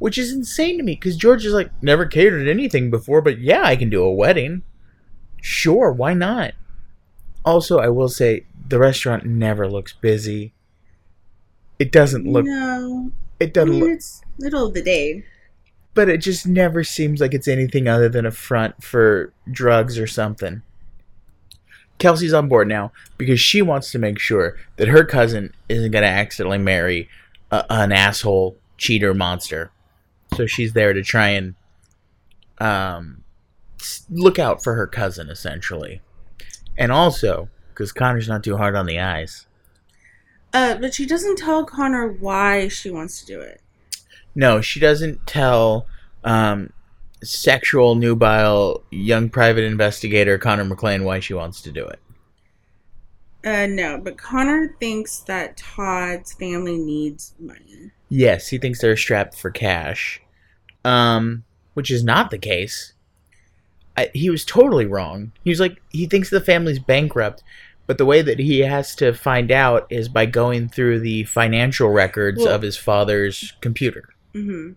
[0.00, 3.62] Which is insane to me because George is like never catered anything before, but yeah,
[3.62, 4.62] I can do a wedding.
[5.40, 6.54] Sure, why not?
[7.44, 10.52] Also, I will say the restaurant never looks busy.
[11.78, 12.46] It doesn't look.
[12.46, 13.12] no.
[13.38, 13.90] It doesn't mean, look.
[13.90, 15.24] it's middle of the day.
[15.92, 20.06] But it just never seems like it's anything other than a front for drugs or
[20.06, 20.62] something.
[21.98, 26.02] Kelsey's on board now because she wants to make sure that her cousin isn't going
[26.02, 27.08] to accidentally marry
[27.50, 29.70] a, an asshole cheater monster.
[30.34, 31.54] So she's there to try and
[32.58, 33.24] um,
[34.08, 36.00] look out for her cousin, essentially.
[36.78, 39.46] And also, because Connor's not too hard on the eyes.
[40.52, 43.60] Uh, but she doesn't tell Connor why she wants to do it.
[44.34, 45.86] No, she doesn't tell
[46.24, 46.72] um,
[47.22, 52.00] sexual nubile young private investigator Connor McLean why she wants to do it.
[53.44, 57.90] Uh, no, but Connor thinks that Todd's family needs money.
[58.10, 60.20] Yes, he thinks they're strapped for cash,
[60.84, 61.44] um,
[61.74, 62.92] which is not the case.
[63.96, 65.32] I, he was totally wrong.
[65.44, 67.42] He was like, he thinks the family's bankrupt,
[67.86, 71.88] but the way that he has to find out is by going through the financial
[71.88, 74.08] records Well- of his father's computer.
[74.34, 74.72] Mm-hmm.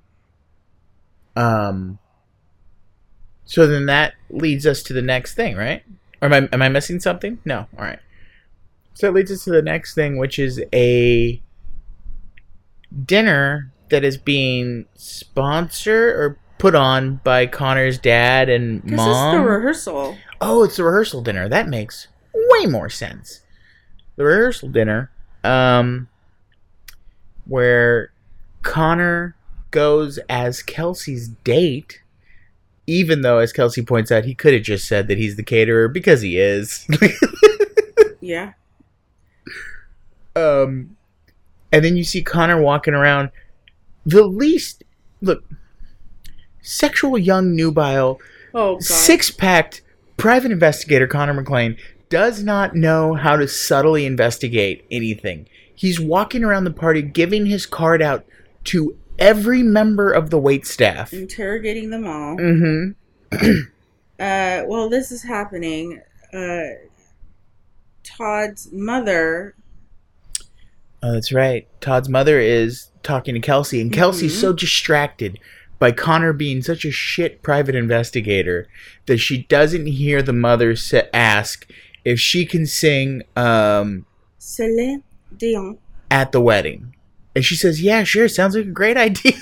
[1.36, 2.00] Um.
[3.46, 5.84] So then that leads us to the next thing, right?
[6.22, 7.40] Or am I am I missing something?
[7.44, 7.68] No.
[7.78, 8.00] All right.
[8.94, 11.42] So it leads us to the next thing, which is a
[13.06, 19.10] dinner that is being sponsored or put on by Connor's dad and mom.
[19.10, 20.18] it's the rehearsal.
[20.42, 21.48] Oh, it's a rehearsal dinner.
[21.50, 23.42] That makes way more sense.
[24.16, 25.12] The rehearsal dinner,
[25.44, 26.08] um,
[27.46, 28.12] where
[28.62, 29.36] Connor
[29.72, 32.02] goes as Kelsey's date,
[32.86, 35.88] even though, as Kelsey points out, he could have just said that he's the caterer
[35.88, 36.88] because he is.
[38.26, 38.54] Yeah.
[40.34, 40.96] um,
[41.74, 43.32] and then you see Connor walking around.
[44.06, 44.84] The least
[45.22, 45.44] look,
[46.62, 48.20] sexual young nubile
[48.54, 49.82] Oh, six packed
[50.18, 51.78] private investigator Connor McLean
[52.10, 55.48] does not know how to subtly investigate anything.
[55.74, 58.26] He's walking around the party giving his card out
[58.66, 61.14] to every member of the wait staff.
[61.14, 62.38] Interrogating them all.
[62.38, 63.52] Mm-hmm.
[64.20, 66.00] Uh, while this is happening,
[66.34, 66.62] uh,
[68.04, 69.56] Todd's mother.
[71.04, 71.68] Oh, that's right.
[71.82, 74.40] Todd's mother is talking to Kelsey, and Kelsey's Mhm.
[74.42, 75.38] so distracted
[75.78, 78.68] by Connor being such a shit private investigator
[79.08, 81.70] that she doesn't hear the mother sa- ask
[82.06, 84.06] if she can sing um,
[84.38, 85.04] Celine
[85.36, 85.78] Dion.
[86.10, 86.96] at the wedding.
[87.36, 89.34] And she says, Yeah, sure, sounds like a great idea.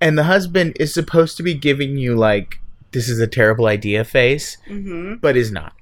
[0.00, 2.60] and the husband is supposed to be giving you, like,
[2.92, 5.14] this is a terrible idea face, Mm-hmm.
[5.16, 5.72] but is not.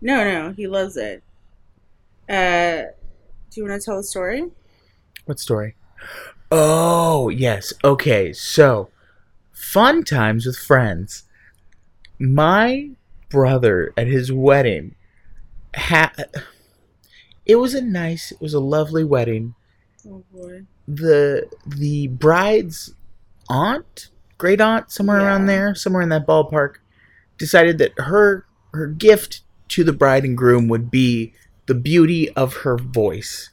[0.00, 1.24] No, no, he loves it.
[2.28, 2.92] Uh,
[3.50, 4.44] do you want to tell the story?
[5.24, 5.76] What story?
[6.50, 7.72] Oh, yes.
[7.84, 8.90] Okay, so
[9.52, 11.24] fun times with friends.
[12.18, 12.90] My
[13.28, 14.94] brother at his wedding
[15.74, 16.12] had.
[17.44, 19.54] It was a nice, it was a lovely wedding.
[20.06, 20.64] Oh boy.
[20.86, 22.94] the the bride's
[23.48, 26.76] aunt, great aunt, somewhere around there, somewhere in that ballpark,
[27.36, 31.32] decided that her her gift to the bride and groom would be
[31.68, 33.50] the beauty of her voice.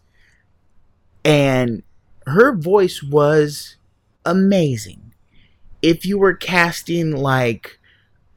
[1.24, 1.84] And
[2.26, 3.76] her voice was
[4.26, 5.14] amazing.
[5.82, 7.80] If you were casting like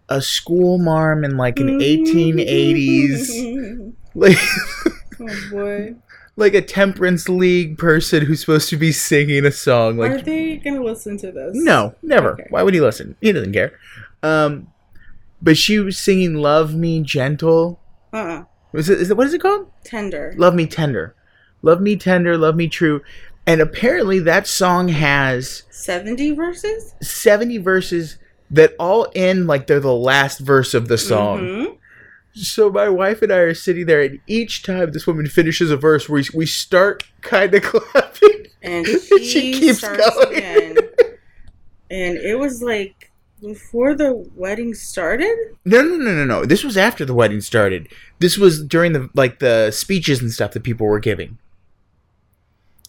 [0.09, 4.39] a school marm in like an 1880s like
[5.21, 5.95] oh boy.
[6.37, 10.57] like a temperance league person who's supposed to be singing a song like Are they
[10.57, 11.51] gonna listen to this?
[11.55, 12.47] no never Okay.
[12.49, 13.79] why would he listen he doesn't care
[14.23, 14.69] um
[15.43, 17.79] but she was singing love me gentle
[18.15, 18.45] Uh-uh.
[18.73, 20.35] Was it is it what is it called Tender.
[20.37, 21.15] love me tender
[21.63, 23.03] love me tender love me true
[23.47, 26.95] and apparently that song has 70 verses?
[27.03, 28.19] 70 verses
[28.51, 31.75] that all end like they're the last verse of the song Mhm.
[32.35, 35.77] So my wife and I are sitting there, and each time this woman finishes a
[35.77, 40.37] verse, we we start kind of clapping, And And she, she keeps going.
[40.37, 40.77] again.
[41.91, 43.08] And it was like
[43.41, 45.37] before the wedding started?
[45.65, 46.45] No, no, no, no, no.
[46.45, 47.89] This was after the wedding started.
[48.19, 51.39] This was during the like the speeches and stuff that people were giving.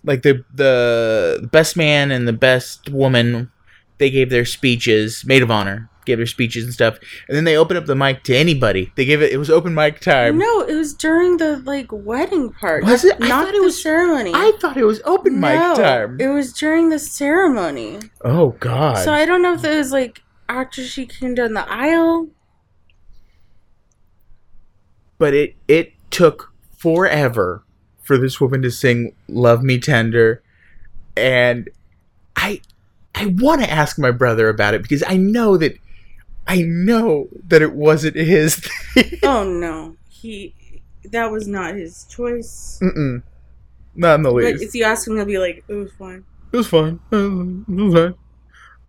[0.03, 3.51] Like the the best man and the best woman,
[3.97, 5.25] they gave their speeches.
[5.25, 6.97] Maid of honor gave their speeches and stuff,
[7.27, 8.91] and then they opened up the mic to anybody.
[8.95, 9.31] They gave it.
[9.33, 10.37] It was open mic time.
[10.37, 12.85] no, it was during the like wedding part.
[12.85, 13.17] Was it?
[13.19, 14.31] I Not thought it the was- ceremony.
[14.33, 16.17] I thought it was open mic No, time.
[16.19, 17.99] It was during the ceremony.
[18.23, 18.99] oh God.
[19.03, 22.27] So I don't know if it was like after she came down the aisle.
[25.17, 27.63] but it it took forever
[28.01, 30.41] for this woman to sing "Love Me Tender,"
[31.15, 31.69] and
[32.35, 32.61] I
[33.15, 35.77] I want to ask my brother about it because I know that
[36.47, 38.65] I know that it wasn't his.
[39.23, 40.53] oh no, he
[41.11, 42.79] that was not his choice.
[42.81, 43.21] Mm-mm.
[43.95, 44.63] Not in the Like, least.
[44.63, 46.99] if you ask him, he'll be like, "It was fine." It was fun.
[47.11, 48.15] It was fine.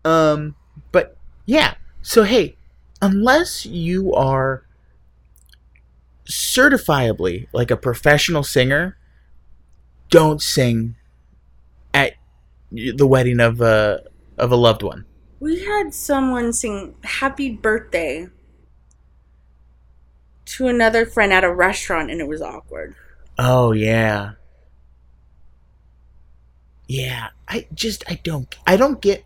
[0.04, 0.54] Um,
[1.47, 1.74] yeah.
[2.03, 2.57] So hey,
[3.03, 4.64] unless you are
[6.26, 8.97] certifiably like a professional singer,
[10.09, 10.97] don't sing
[11.93, 12.14] at
[12.70, 14.03] the wedding of a
[14.38, 15.05] of a loved one.
[15.41, 18.28] We had someone sing "Happy Birthday"
[20.47, 22.95] to another friend at a restaurant, and it was awkward.
[23.38, 24.32] Oh yeah.
[26.88, 29.24] Yeah, I just I don't I don't get.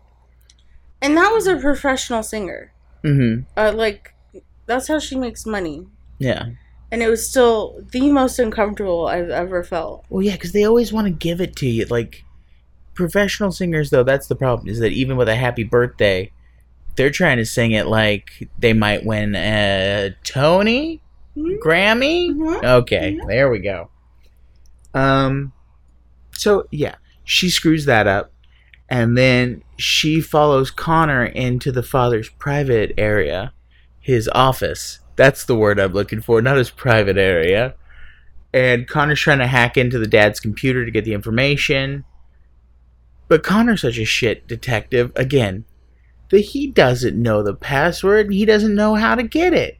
[1.05, 2.73] And that was a professional singer.
[3.03, 3.43] Mm-hmm.
[3.55, 4.13] Uh, like
[4.65, 5.85] that's how she makes money.
[6.17, 6.47] Yeah.
[6.91, 10.05] And it was still the most uncomfortable I've ever felt.
[10.09, 11.85] Well, yeah, because they always want to give it to you.
[11.85, 12.23] Like
[12.93, 14.67] professional singers, though, that's the problem.
[14.67, 16.31] Is that even with a happy birthday,
[16.95, 21.01] they're trying to sing it like they might win a Tony,
[21.37, 21.59] Mhm.
[21.59, 22.29] Grammy.
[22.31, 22.63] Mhm.
[22.63, 23.25] Okay, Yeah.
[23.27, 23.89] there we go.
[24.93, 25.51] Um,
[26.31, 26.95] so yeah,
[27.25, 28.31] she screws that up,
[28.89, 33.53] and then she follows Connor into the father's private area,
[33.99, 34.99] his office.
[35.15, 37.75] That's the word I'm looking for, not his private area.
[38.53, 42.05] And Connor's trying to hack into the dad's computer to get the information.
[43.27, 45.65] But Connor's such a shit detective, again,
[46.29, 49.79] that he doesn't know the password and he doesn't know how to get it.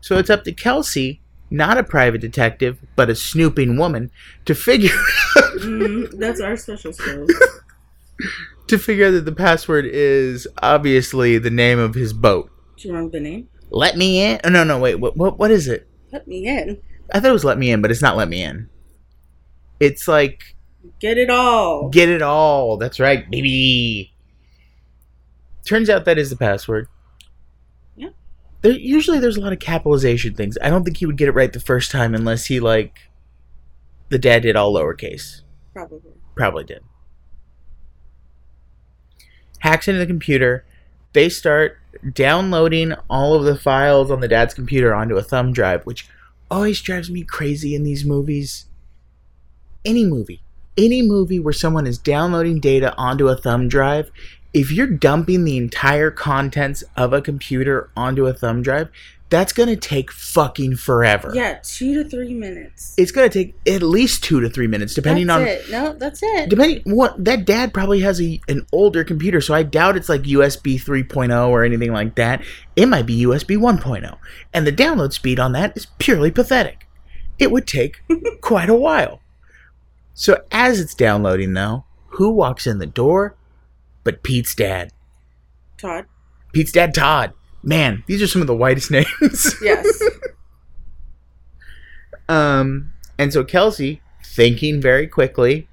[0.00, 1.20] So it's up to Kelsey,
[1.50, 4.10] not a private detective, but a snooping woman,
[4.44, 4.90] to figure
[5.60, 6.18] Mhm.
[6.18, 7.30] That's our special skills.
[8.68, 12.50] to figure out that the password is obviously the name of his boat.
[12.76, 13.48] Do you remember the name?
[13.70, 14.40] Let me in?
[14.44, 14.96] Oh, no, no, wait.
[14.96, 15.88] What, what, what is it?
[16.12, 16.80] Let me in.
[17.12, 18.68] I thought it was let me in, but it's not let me in.
[19.78, 20.56] It's like
[21.00, 21.88] Get it all.
[21.88, 22.76] get it all.
[22.76, 24.14] That's right, baby.
[25.66, 26.88] Turns out that is the password.
[27.96, 28.08] Yeah.
[28.62, 30.56] There, usually there's a lot of capitalization things.
[30.62, 32.98] I don't think he would get it right the first time unless he like
[34.08, 35.42] the dad did all lowercase.
[35.74, 36.00] Probably.
[36.34, 36.82] Probably did.
[39.60, 40.64] Hacks into the computer.
[41.12, 41.78] They start
[42.12, 46.08] downloading all of the files on the dad's computer onto a thumb drive, which
[46.50, 48.66] always drives me crazy in these movies.
[49.84, 50.42] Any movie.
[50.76, 54.10] Any movie where someone is downloading data onto a thumb drive,
[54.52, 58.88] if you're dumping the entire contents of a computer onto a thumb drive,
[59.30, 61.30] that's going to take fucking forever.
[61.34, 62.94] Yeah, two to three minutes.
[62.98, 65.70] It's going to take at least 2 to 3 minutes depending that's on it.
[65.70, 66.48] No, that's it.
[66.50, 70.22] depending what that dad probably has a an older computer so i doubt it's like
[70.22, 72.42] usb 3.0 or anything like that
[72.76, 74.18] it might be usb 1.0
[74.52, 76.86] and the download speed on that is purely pathetic
[77.38, 78.02] it would take
[78.40, 79.20] quite a while
[80.14, 83.36] so as it's downloading though who walks in the door
[84.04, 84.92] but pete's dad
[85.78, 86.06] Todd.
[86.52, 90.02] pete's dad todd man these are some of the whitest names Yes.
[92.28, 95.68] Um, and so Kelsey, thinking very quickly,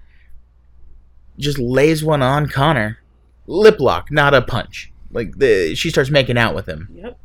[1.38, 2.97] just lays one on Connor.
[3.45, 4.91] Lip lock, not a punch.
[5.11, 6.89] Like the she starts making out with him.
[6.93, 7.19] yep.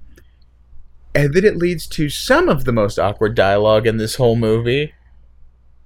[1.14, 4.92] And then it leads to some of the most awkward dialogue in this whole movie.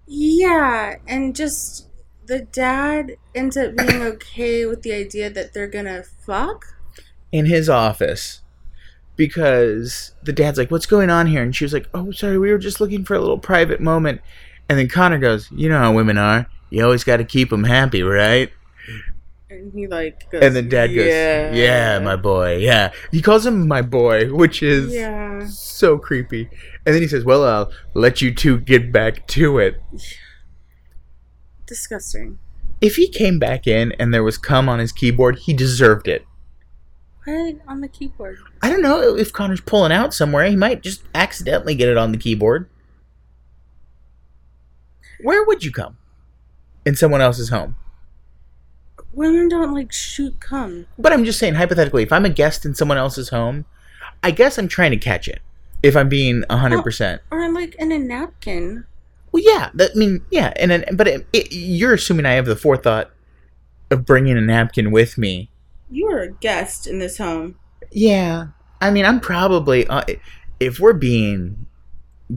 [0.07, 1.89] Yeah, and just
[2.27, 6.65] the dad ends up being okay with the idea that they're gonna fuck.
[7.33, 8.41] in his office
[9.17, 12.51] because the dad's like, "What's going on here?" And she was like, "Oh, sorry, we
[12.51, 14.21] were just looking for a little private moment."
[14.69, 16.47] And then Connor goes, "You know how women are.
[16.71, 18.51] You always got to keep them happy, right?"
[19.49, 21.53] And he like goes, And then dad goes, yeah.
[21.55, 22.57] "Yeah, my boy.
[22.57, 25.47] Yeah." He calls him my boy, which is Yeah.
[25.47, 26.51] so creepy.
[26.85, 29.81] And then he says, "Well, I'll let you two get back to it."
[31.67, 32.39] Disgusting.
[32.81, 36.25] If he came back in and there was cum on his keyboard, he deserved it.
[37.29, 38.39] On the keyboard?
[38.63, 40.45] I don't know if Connor's pulling out somewhere.
[40.45, 42.69] He might just accidentally get it on the keyboard.
[45.21, 45.97] Where would you come?
[46.85, 47.75] In someone else's home.
[49.13, 50.87] Women don't like shoot cum.
[50.99, 53.65] But I'm just saying, hypothetically, if I'm a guest in someone else's home,
[54.23, 55.41] I guess I'm trying to catch it.
[55.83, 57.21] If I'm being 100%.
[57.31, 58.85] Or like in a napkin.
[59.33, 59.71] Well, yeah.
[59.75, 60.53] That, I mean, yeah.
[60.57, 63.11] And But it, it, you're assuming I have the forethought
[63.91, 65.51] of bringing a napkin with me.
[65.91, 67.57] You are a guest in this home.
[67.93, 68.49] Yeah.
[68.81, 70.03] I mean, I'm probably, uh,
[70.61, 71.67] if we're being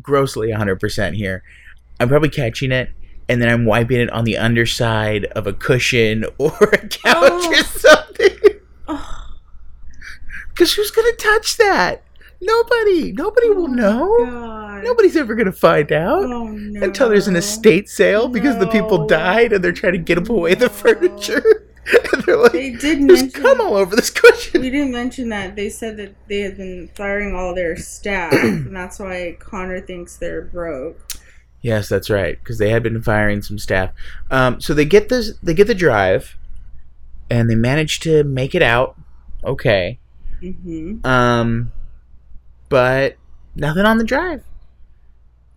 [0.02, 1.44] grossly 100% here,
[2.00, 2.90] I'm probably catching it
[3.28, 7.52] and then I'm wiping it on the underside of a cushion or a couch Oh.
[7.52, 8.38] or something.
[8.88, 9.26] Oh,
[10.50, 12.04] Because who's going to touch that?
[12.42, 13.12] Nobody.
[13.12, 14.16] Nobody will know.
[14.26, 14.84] God.
[14.84, 16.24] Nobody's ever going to find out.
[16.24, 16.82] Oh no.
[16.84, 20.54] Until there's an estate sale because the people died and they're trying to get away
[20.56, 21.69] the furniture.
[22.14, 23.42] and they're like, They did "There's mention.
[23.42, 26.90] cum all over this cushion." We didn't mention that they said that they had been
[26.96, 31.00] firing all their staff, and that's why Connor thinks they're broke.
[31.62, 33.92] Yes, that's right, because they had been firing some staff.
[34.32, 36.38] Um, so they get this, they get the drive,
[37.30, 38.96] and they manage to make it out.
[39.44, 40.00] Okay.
[40.42, 41.06] Mm-hmm.
[41.06, 41.72] Um,
[42.70, 43.18] but
[43.56, 44.44] nothing on the drive.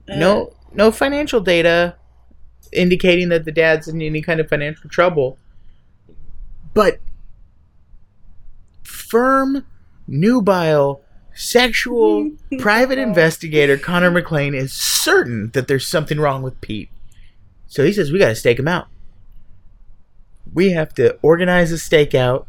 [0.09, 1.95] Uh, no, no financial data
[2.73, 5.39] indicating that the dad's in any kind of financial trouble.
[6.75, 7.01] But
[8.83, 9.67] firm,
[10.07, 11.03] nubile,
[11.35, 16.91] sexual, private investigator Connor McLean is certain that there's something wrong with Pete.
[17.67, 18.89] So he says, We got to stake him out.
[20.53, 22.47] We have to organize a stakeout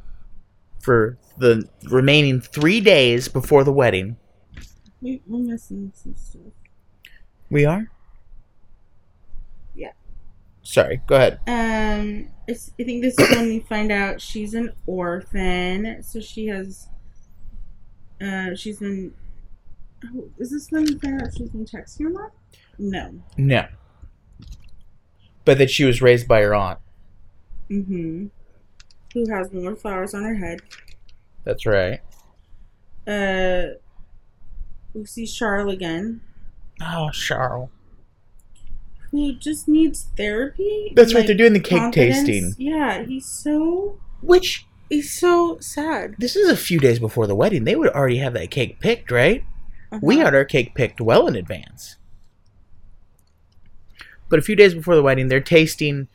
[0.81, 4.17] for the remaining three days before the wedding.
[5.01, 6.41] We, we're missing some stuff.
[7.49, 7.89] We are?
[10.63, 11.39] Sorry, go ahead.
[11.47, 12.53] Um, I
[12.83, 16.87] think this is when we find out she's an orphan, so she has.
[18.21, 19.13] Uh, she's been.
[20.05, 22.31] Oh, is this when we find out she's been texting her mom?
[22.79, 23.13] No.
[23.37, 23.65] No.
[25.45, 26.79] But that she was raised by her aunt.
[27.69, 28.27] Mm-hmm.
[29.13, 30.61] Who has more flowers on her head?
[31.43, 31.99] That's right.
[33.05, 33.75] Uh,
[34.93, 36.21] we see Charles again,
[36.81, 37.69] Oh, Charles.
[39.13, 40.91] Who just needs therapy.
[40.95, 42.17] That's right, like, they're doing the cake confidence.
[42.27, 42.55] tasting.
[42.57, 46.15] Yeah, he's so Which, he's so sad.
[46.17, 47.63] this is a few days before the wedding.
[47.63, 49.43] They would already have that cake picked, right?
[50.01, 50.25] We Uh-huh.
[50.25, 51.97] had our cake picked well in advance.
[54.29, 56.07] But a few days before the wedding, they're tasting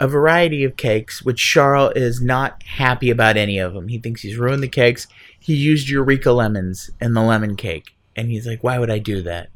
[0.00, 3.86] a variety of cakes, which Charles is not happy about any of them.
[3.86, 5.06] He thinks he's ruined the cakes.
[5.38, 7.94] He used Eureka lemons in the lemon cake.
[8.16, 9.48] And he's like, why would I do that?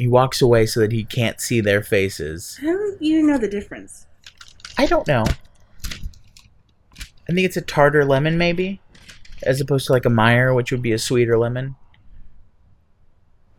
[0.00, 2.58] He walks away so that he can't see their faces.
[2.62, 4.06] How do you know the difference?
[4.78, 5.24] I don't know.
[5.84, 8.80] I think it's a tartar lemon, maybe,
[9.42, 11.76] as opposed to like a Meyer, which would be a sweeter lemon.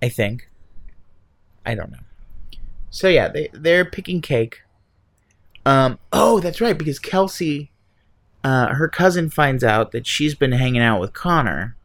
[0.02, 0.50] I think.
[1.64, 2.00] I don't know.
[2.90, 4.62] So yeah, they they're picking cake.
[5.64, 6.00] Um.
[6.12, 7.70] Oh, that's right, because Kelsey,
[8.44, 11.76] uh, her cousin finds out that she's been hanging out with Connor,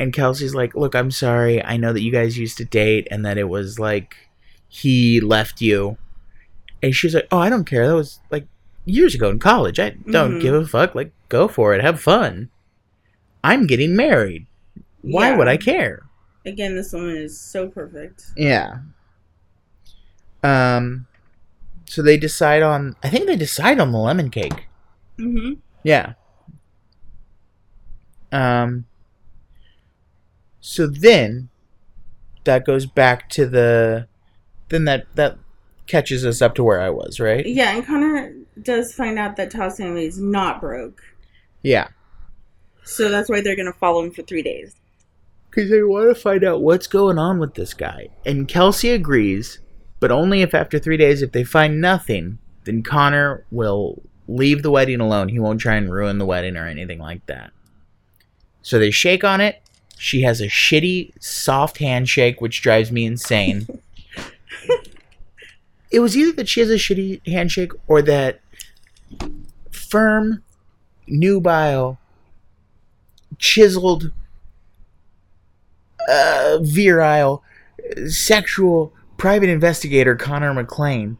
[0.00, 1.62] and Kelsey's like, "Look, I'm sorry.
[1.64, 4.16] I know that you guys used to date, and that it was like
[4.68, 5.96] he left you."
[6.82, 7.86] And she's like, "Oh, I don't care.
[7.86, 8.46] That was like
[8.86, 9.78] years ago in college.
[9.78, 10.40] I don't Mhm.
[10.40, 10.94] give a fuck.
[10.94, 11.82] Like, go for it.
[11.82, 12.48] Have fun.
[13.44, 14.46] I'm getting married.
[15.02, 15.36] Why Yeah.
[15.36, 16.02] would I care?"
[16.46, 18.24] Again, this woman is so perfect.
[18.36, 18.78] Yeah.
[20.42, 21.06] Um.
[21.84, 22.96] So they decide on.
[23.02, 24.66] I think they decide on the lemon cake.
[25.18, 25.54] Mm-hmm.
[25.84, 26.14] Yeah.
[28.32, 28.86] Um.
[30.60, 31.48] So then,
[32.44, 34.06] that goes back to the.
[34.68, 35.38] Then that that
[35.86, 37.44] catches us up to where I was, right?
[37.44, 38.32] Yeah, and Connor
[38.62, 41.02] does find out that family is not broke,
[41.62, 41.88] Yeah.
[42.84, 44.76] so that's why they're gonna follow him for three days.
[45.50, 48.08] Because they want to find out what's going on with this guy.
[48.24, 49.58] And Kelsey agrees,
[49.98, 54.70] but only if after three days, if they find nothing, then Connor will leave the
[54.70, 55.28] wedding alone.
[55.28, 57.50] He won't try and ruin the wedding or anything like that.
[58.62, 59.60] So they shake on it.
[60.00, 63.66] She has a shitty, soft handshake, which drives me insane.
[65.90, 68.40] it was either that she has a shitty handshake or that
[69.70, 70.42] firm,
[71.06, 71.98] nubile,
[73.36, 74.10] chiseled,
[76.08, 77.44] uh, virile,
[78.08, 81.18] sexual private investigator Connor McLean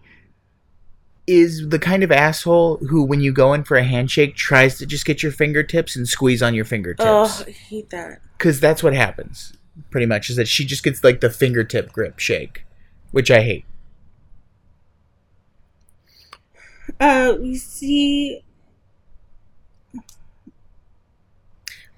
[1.26, 4.86] is the kind of asshole who, when you go in for a handshake, tries to
[4.86, 7.04] just get your fingertips and squeeze on your fingertips.
[7.06, 8.22] Oh, I hate that.
[8.40, 9.52] Because that's what happens,
[9.90, 12.64] pretty much, is that she just gets like the fingertip grip shake,
[13.10, 13.66] which I hate.
[16.98, 18.42] Uh, we see.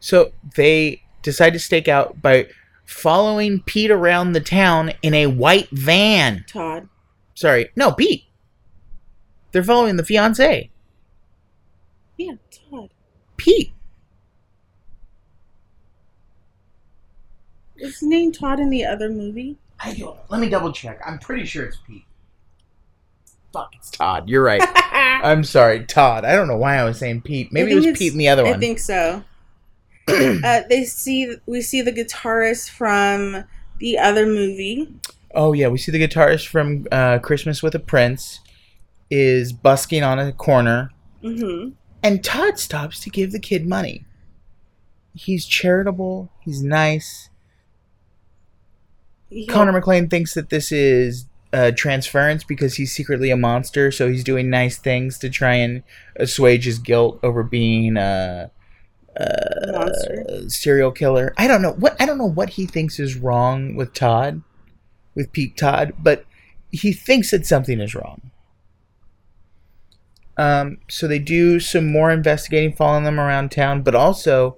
[0.00, 2.48] So they decide to stake out by
[2.84, 6.44] following Pete around the town in a white van.
[6.48, 6.88] Todd.
[7.34, 8.24] Sorry, no, Pete.
[9.52, 10.70] They're following the fiance,
[12.16, 12.34] Yeah,
[12.68, 12.90] Todd.
[13.36, 13.72] Pete.
[17.82, 19.56] Is his name Todd in the other movie?
[19.80, 20.16] I don't.
[20.30, 21.00] Let me double check.
[21.04, 22.04] I'm pretty sure it's Pete.
[23.52, 24.28] Fuck, it's Todd.
[24.28, 24.62] You're right.
[25.24, 26.24] I'm sorry, Todd.
[26.24, 27.52] I don't know why I was saying Pete.
[27.52, 28.54] Maybe it was it's- Pete in the other one.
[28.54, 29.24] I think so.
[30.08, 33.44] uh, they see we see the guitarist from
[33.78, 34.94] the other movie.
[35.34, 38.40] Oh yeah, we see the guitarist from uh, Christmas with a Prince
[39.10, 40.90] is busking on a corner,
[41.22, 41.70] Mm-hmm.
[42.02, 44.04] and Todd stops to give the kid money.
[45.14, 46.30] He's charitable.
[46.40, 47.28] He's nice.
[49.48, 54.24] Connor McLean thinks that this is uh, transference because he's secretly a monster, so he's
[54.24, 55.82] doing nice things to try and
[56.16, 58.50] assuage his guilt over being a,
[59.16, 61.34] a serial killer.
[61.36, 64.42] I don't know what I don't know what he thinks is wrong with Todd,
[65.14, 66.24] with Pete Todd, but
[66.70, 68.30] he thinks that something is wrong.
[70.38, 74.56] Um, so they do some more investigating, following them around town, but also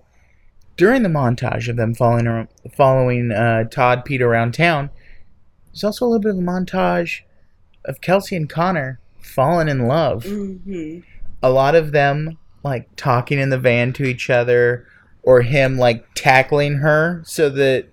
[0.77, 4.91] during the montage of them following following uh, Todd Pete around town,
[5.67, 7.21] there's also a little bit of a montage
[7.85, 10.25] of Kelsey and Connor falling in love.
[10.25, 11.01] hmm
[11.43, 14.87] A lot of them like talking in the van to each other,
[15.23, 17.87] or him like tackling her so that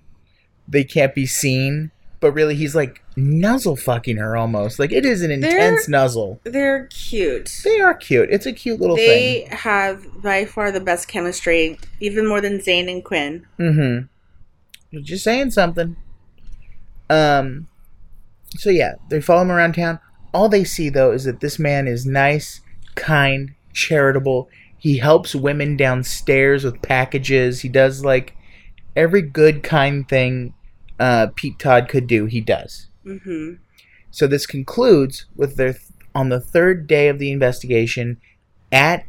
[0.68, 1.92] they can't be seen.
[2.22, 4.78] But really, he's like nuzzle fucking her almost.
[4.78, 6.40] Like it is an intense nuzzle.
[6.44, 7.52] They're cute.
[7.64, 8.30] They are cute.
[8.32, 9.08] It's a cute little thing.
[9.08, 13.48] They have by far the best chemistry, even more than Zane and Quinn.
[13.58, 14.06] Mm-hmm.
[14.92, 15.98] You're Just saying something.
[17.10, 17.68] Um.
[18.58, 20.00] So yeah, they follow him around town.
[20.32, 22.62] All they see though is that this man is nice,
[22.94, 24.48] kind, charitable.
[24.78, 27.62] He helps women downstairs with packages.
[27.62, 28.36] He does like
[28.96, 30.54] every good, kind thing
[31.02, 32.26] uh, Pete Todd could do.
[32.26, 32.88] He does.
[33.04, 33.54] hmm
[34.12, 35.76] So this concludes with their
[36.14, 38.20] on the third day of the investigation
[38.72, 39.06] at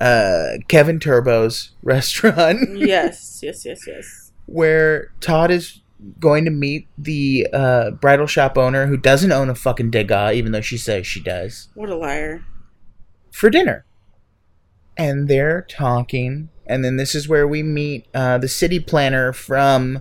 [0.00, 4.32] uh, Kevin Turbo's restaurant, yes, yes, yes, yes.
[4.46, 5.80] where Todd is
[6.18, 10.52] going to meet the uh, bridal shop owner who doesn't own a fucking Degas, even
[10.52, 12.42] though she says she does, What a liar.
[13.32, 13.84] for dinner.
[14.96, 20.00] And they're talking, and then this is where we meet uh, the city planner from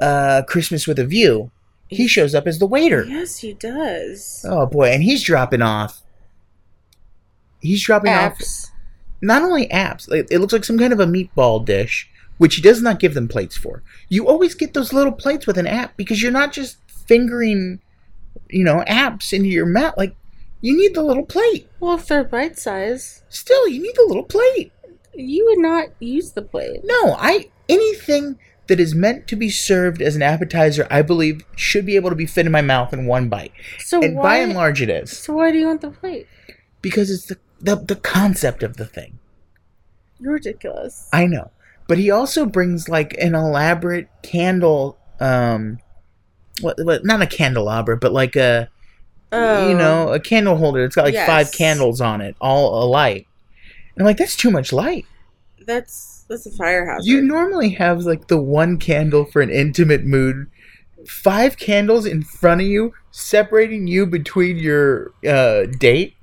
[0.00, 1.50] uh, Christmas with a View.
[1.88, 3.04] He shows up as the waiter.
[3.04, 4.44] Yes, he does.
[4.48, 6.02] Oh boy, and he's dropping off.
[7.60, 8.70] He's dropping off Apps.
[9.22, 10.10] not only apps.
[10.12, 13.14] It, it looks like some kind of a meatball dish, which he does not give
[13.14, 13.82] them plates for.
[14.08, 17.80] You always get those little plates with an app because you're not just fingering,
[18.50, 19.94] you know, apps into your mouth.
[19.96, 20.14] Like
[20.60, 21.68] you need the little plate.
[21.80, 24.72] Well, if they're bite size, Still, you need the little plate.
[25.14, 26.80] you would not use the plate.
[26.84, 28.38] No, I anything
[28.68, 32.16] that is meant to be served as an appetizer, I believe, should be able to
[32.16, 33.52] be fit in my mouth in one bite.
[33.78, 34.22] So and why?
[34.22, 36.26] by and large, it is so why do you want the plate?
[36.82, 39.18] because it's the the, the concept of the thing.
[40.20, 41.08] You're ridiculous.
[41.12, 41.50] I know.
[41.88, 45.78] But he also brings like an elaborate candle um
[46.60, 48.68] what, what not a candelabra, but like a
[49.32, 50.84] oh, you know, a candle holder.
[50.84, 53.26] It's got like five candles on it, all alight.
[53.94, 55.06] And I'm like, that's too much light.
[55.66, 57.06] that's that's a fire hazard.
[57.06, 60.46] You normally have like the one candle for an intimate mood.
[61.06, 66.14] Five candles in front of you, separating you between your uh, date.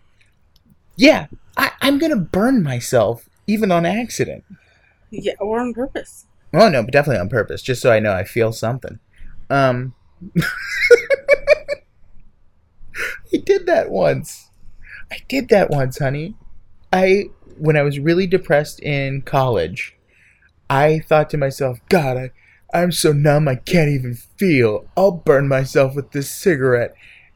[0.98, 4.44] Yeah, I, I'm gonna burn myself, even on accident.
[5.10, 6.26] yeah, or on purpose.
[6.54, 9.00] Oh no, but definitely on purpose, just so I know I feel something.
[9.50, 9.94] Um,
[13.34, 14.50] I did that once.
[15.12, 16.36] I did that once, honey.
[16.92, 17.26] I
[17.58, 19.96] when I was really depressed in college,
[20.70, 22.32] I thought to myself, God, I,
[22.74, 24.86] I'm so numb I can't even feel.
[24.98, 26.96] I'll burn myself with this cigarette.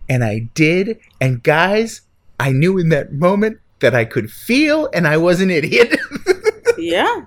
[0.09, 2.01] And I did, and guys,
[2.39, 5.99] I knew in that moment that I could feel and I was an idiot.
[6.78, 7.26] yeah.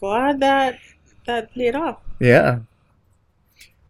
[0.00, 0.78] Glad that
[1.26, 1.98] that paid off.
[2.18, 2.60] Yeah.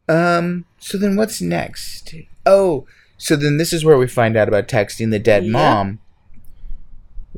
[0.08, 0.64] Um.
[0.78, 2.14] So then, what's next?
[2.44, 2.86] Oh,
[3.16, 5.52] so then this is where we find out about texting the dead Yeah.
[5.52, 6.00] mom.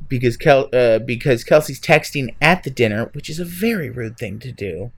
[0.09, 4.39] Because Kel, uh, because Kelsey's texting at the dinner, which is a very rude thing
[4.41, 4.93] to do,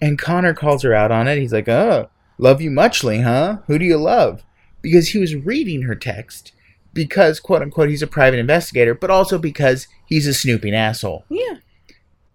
[0.00, 1.38] and Connor calls her out on it.
[1.38, 2.08] He's like, "Oh,
[2.38, 3.58] love you muchly, huh?
[3.66, 4.44] Who do you love?"
[4.80, 6.52] Because he was reading her text,
[6.92, 11.24] because quote unquote he's a private investigator, but also because he's a snooping asshole.
[11.28, 11.56] Yeah.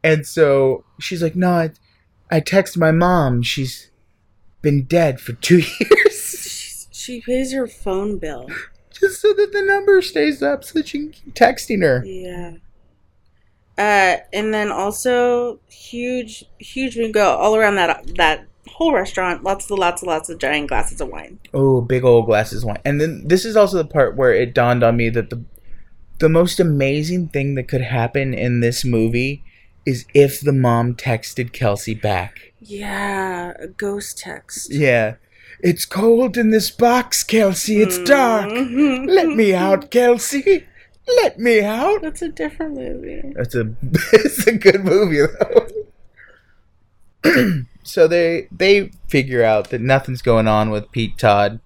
[0.04, 1.72] And so she's like, "No, I,
[2.30, 3.42] I texted my mom.
[3.44, 3.90] She's
[4.62, 8.50] been dead for two years, she pays her phone bill.
[9.00, 12.54] Just so that the number stays up, so that you can keep texting her." Yeah.
[13.78, 16.98] Uh, and then also huge, huge.
[16.98, 19.44] We go all around that that whole restaurant.
[19.44, 21.40] Lots of lots of lots of giant glasses of wine.
[21.54, 22.82] Oh, big old glasses of wine.
[22.84, 25.44] And then this is also the part where it dawned on me that the
[26.20, 29.44] the most amazing thing that could happen in this movie
[29.86, 32.54] is if the mom texted Kelsey back.
[32.60, 34.74] Yeah, a ghost text.
[34.74, 35.16] Yeah.
[35.62, 37.82] It's cold in this box, Kelsey.
[37.82, 38.50] It's dark.
[38.50, 39.08] Mhm.
[39.08, 40.66] Let me out, Kelsey.
[41.22, 42.02] Let me out.
[42.02, 43.34] That's a different movie.
[43.36, 43.74] That's a
[44.14, 45.22] it's a good movie
[47.24, 47.62] though.
[47.84, 51.60] so they they figure out that nothing's going on with Pete Todd.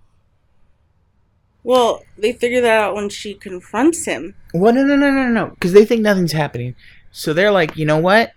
[1.64, 4.34] Well, they figure that out when she confronts him.
[4.54, 6.76] Well, no, no, no, no, no, because they think nothing's happening.
[7.12, 8.32] So they're like, you know what?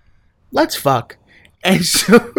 [0.53, 1.17] Let's fuck.
[1.65, 2.33] And so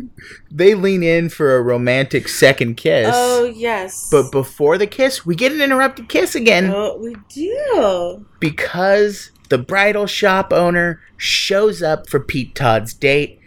[0.50, 3.10] they lean in for a romantic second kiss.
[3.12, 4.08] Oh yes.
[4.10, 8.26] But before the kiss, we get an interrupted kiss again oh, we do.
[8.40, 13.38] because the bridal shop owner shows up for Pete Todd's date.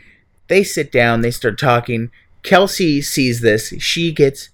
[0.47, 2.11] They sit down, they start talking.
[2.43, 3.73] Kelsey sees this.
[3.79, 4.49] She gets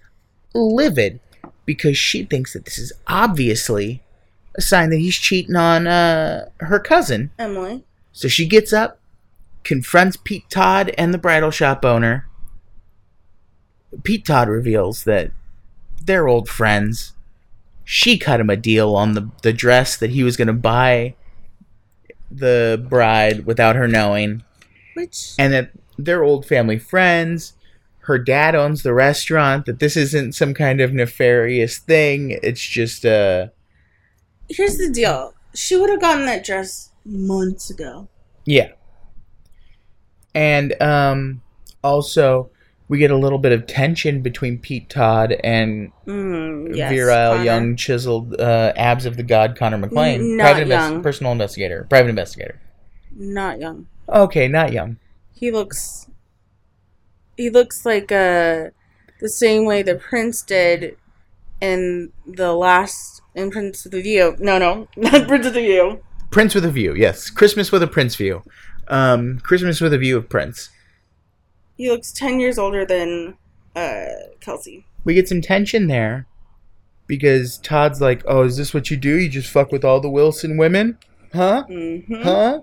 [0.54, 1.20] livid
[1.66, 4.02] because she thinks that this is obviously
[4.56, 7.32] a sign that he's cheating on uh, her cousin.
[7.38, 7.84] Emily.
[8.12, 9.00] So she gets up,
[9.70, 12.28] confronts Pete Todd and the bridal shop owner.
[14.02, 15.32] Pete Todd reveals that
[16.04, 17.14] they're old friends.
[17.84, 21.14] She cut him a deal on the, the dress that he was going to buy
[22.32, 24.44] the bride without her knowing,
[24.96, 27.54] Which and that they're old family friends.
[28.00, 32.40] Her dad owns the restaurant, that this isn't some kind of nefarious thing.
[32.42, 33.50] It's just, uh,
[34.50, 35.36] here's the deal.
[35.54, 38.08] She would have gotten that dress months ago.
[38.46, 38.72] Yeah.
[40.40, 41.42] And um
[41.84, 42.50] also
[42.88, 47.44] we get a little bit of tension between Pete Todd and Mm, yes, virile, Connor.
[47.44, 51.04] young, chiseled uh, abs of the god Connor McLean, not private invest- young.
[51.04, 52.60] personal investigator, private investigator.
[53.16, 53.88] Not young.
[54.08, 54.98] Okay, not young.
[55.34, 56.08] He looks.
[57.38, 58.72] He looks like uh,
[59.22, 60.98] the same way the prince did
[61.62, 64.36] in the last in Prince with the View.
[64.40, 66.02] No, no, not Prince with the View.
[66.32, 67.30] Prince with a view, yes.
[67.30, 68.44] Christmas with a Prince view.
[68.90, 70.70] Um, Christmas with a view of Prince.
[71.78, 73.38] He looks ten years older than
[73.76, 74.06] uh,
[74.40, 74.86] Kelsey.
[75.04, 76.28] We get some tension there
[77.08, 79.16] because Todd's like, "Oh, is this what you do?
[79.16, 80.98] You just fuck with all the Wilson women,
[81.34, 82.22] huh?" Mm-hmm.
[82.22, 82.62] huh?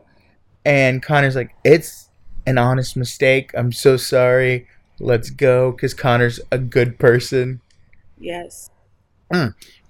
[0.66, 2.10] And Connor's like, it's
[2.44, 3.52] an honest mistake.
[3.54, 4.66] I'm so sorry.
[4.98, 5.70] Let's go.
[5.70, 7.60] Because Connor's a good person.
[8.18, 8.68] Yes.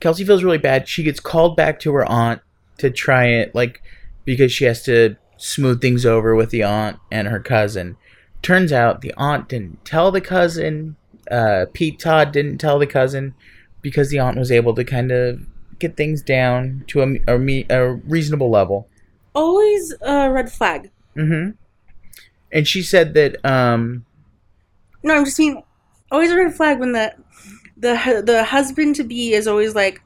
[0.01, 0.87] Kelsey feels really bad.
[0.87, 2.43] She gets called back to her aunt
[2.76, 3.82] to try it, like,
[4.26, 7.97] because she has to smooth things over with the aunt and her cousin.
[8.43, 10.97] Turns out the aunt didn't tell the cousin.
[11.30, 13.34] Uh, Pete Todd didn't tell the cousin
[13.82, 15.41] because the aunt was able to kind of
[15.78, 18.89] get things down to a, a, a reasonable level.
[19.34, 20.91] Always a red flag.
[21.16, 21.51] Mm-hmm.
[22.53, 24.05] And she said that um
[25.03, 25.62] No, I'm just mean
[26.11, 27.14] always a red flag when the
[27.76, 30.01] the the husband to be is always like,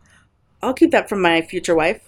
[0.63, 2.03] I'll keep that from my future wife.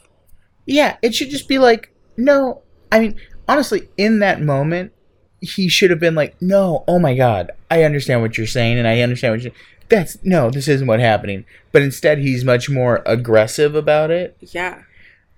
[0.66, 2.62] yeah, it should just be like no.
[2.93, 3.16] I mean,
[3.49, 4.93] honestly, in that moment,
[5.40, 8.86] he should have been like, "No, oh my god, I understand what you're saying and
[8.86, 9.51] I understand what you
[9.88, 14.36] That's no, this isn't what happening." But instead, he's much more aggressive about it.
[14.40, 14.82] Yeah.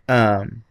[0.08, 0.64] Um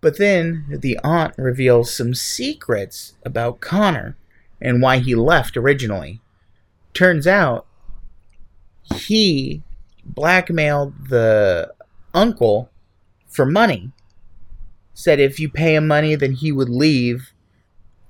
[0.00, 4.16] but then the aunt reveals some secrets about Connor
[4.60, 6.20] and why he left originally.
[6.94, 7.66] Turns out
[8.94, 9.62] he
[10.04, 11.72] blackmailed the
[12.14, 12.70] uncle
[13.28, 13.92] for money.
[15.00, 17.32] Said if you pay him money, then he would leave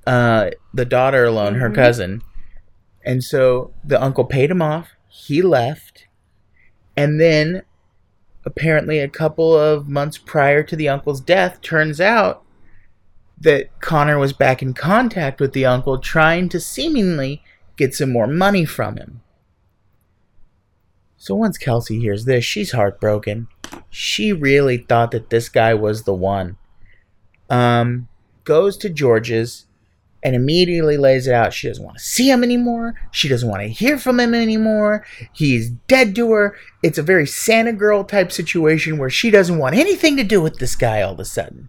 [0.07, 1.75] uh, the daughter alone, her Mhm.
[1.75, 2.23] cousin.
[3.05, 4.93] And so the uncle paid him off.
[5.07, 6.07] He left.
[6.97, 7.61] And then
[8.47, 12.43] apparently a couple of months prior to the uncle's death, turns out
[13.39, 17.43] that Connor was back in contact with the uncle, trying to seemingly
[17.77, 19.21] get some more money from him.
[21.19, 23.49] So once Kelsey hears this, she's heartbroken.
[23.91, 26.57] She really thought that this guy was the one.
[27.51, 28.09] Um,
[28.45, 29.67] goes to George's
[30.23, 31.53] and immediately lays it out.
[31.53, 32.95] She doesn't want to see him anymore.
[33.13, 35.07] She doesn't want to hear from him anymore.
[35.33, 36.57] He's dead to her.
[36.83, 40.59] It's a very Santa girl type situation where she doesn't want anything to do with
[40.59, 41.69] this guy all of a sudden.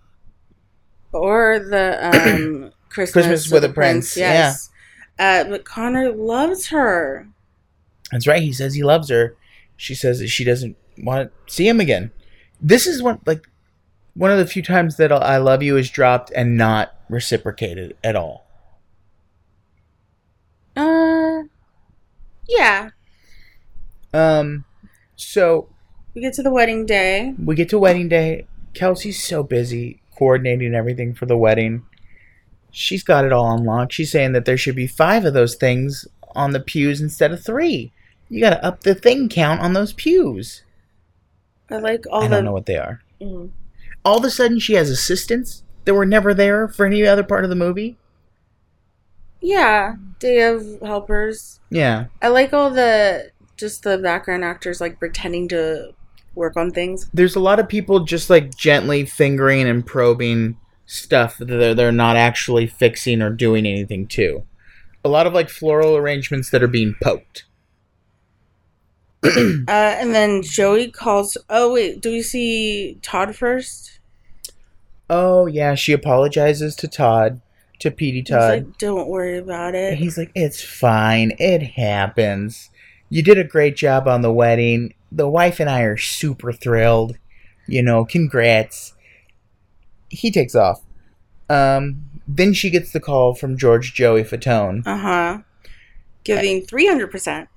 [1.11, 4.69] Or the um Christmas, Christmas with a Prince, Yes.
[5.19, 7.27] Uh, but Connor loves her.
[8.11, 8.41] That's right.
[8.41, 9.35] He says he loves her.
[9.75, 12.11] She says that she doesn't want to see him again.
[12.61, 13.47] This is what like
[14.15, 18.15] one of the few times that I love you is dropped and not reciprocated at
[18.15, 18.45] all.
[20.75, 21.43] Uh,
[22.47, 22.89] yeah.
[24.13, 24.65] Um,
[25.15, 25.69] so
[26.15, 27.33] We get to the wedding day.
[27.43, 28.47] we get to wedding day.
[28.73, 31.83] Kelsey's so busy coordinating everything for the wedding.
[32.71, 33.91] She's got it all on lock.
[33.91, 37.43] She's saying that there should be five of those things on the pews instead of
[37.43, 37.91] three.
[38.29, 40.63] You got to up the thing count on those pews.
[41.71, 43.01] I like all I don't know what they are.
[43.19, 43.49] Mm.
[44.03, 47.43] All of a sudden, she has assistants that were never there for any other part
[47.43, 47.97] of the movie.
[49.41, 51.59] Yeah, day of helpers.
[51.69, 52.05] Yeah.
[52.21, 55.93] I like all the just the background actors like pretending to
[56.35, 57.09] work on things.
[57.13, 61.91] There's a lot of people just like gently fingering and probing stuff that they're, they're
[61.91, 64.43] not actually fixing or doing anything to.
[65.03, 67.45] A lot of like floral arrangements that are being poked.
[69.23, 71.37] Uh, and then Joey calls.
[71.49, 73.99] Oh wait, do we see Todd first?
[75.09, 77.41] Oh, yeah, she apologizes to Todd.
[77.79, 78.49] to Petey He's Todd.
[78.49, 79.97] like, don't worry about it.
[79.97, 81.33] He's like, it's fine.
[81.39, 82.69] It happens.
[83.09, 84.93] You did a great job on the wedding.
[85.11, 87.17] The wife and I are super thrilled.
[87.67, 88.93] You know, congrats.
[90.09, 90.81] He takes off.
[91.49, 94.83] Um, then she gets the call from George Joey Fatone.
[94.85, 95.37] Uh huh.
[96.23, 97.49] Giving three hundred percent.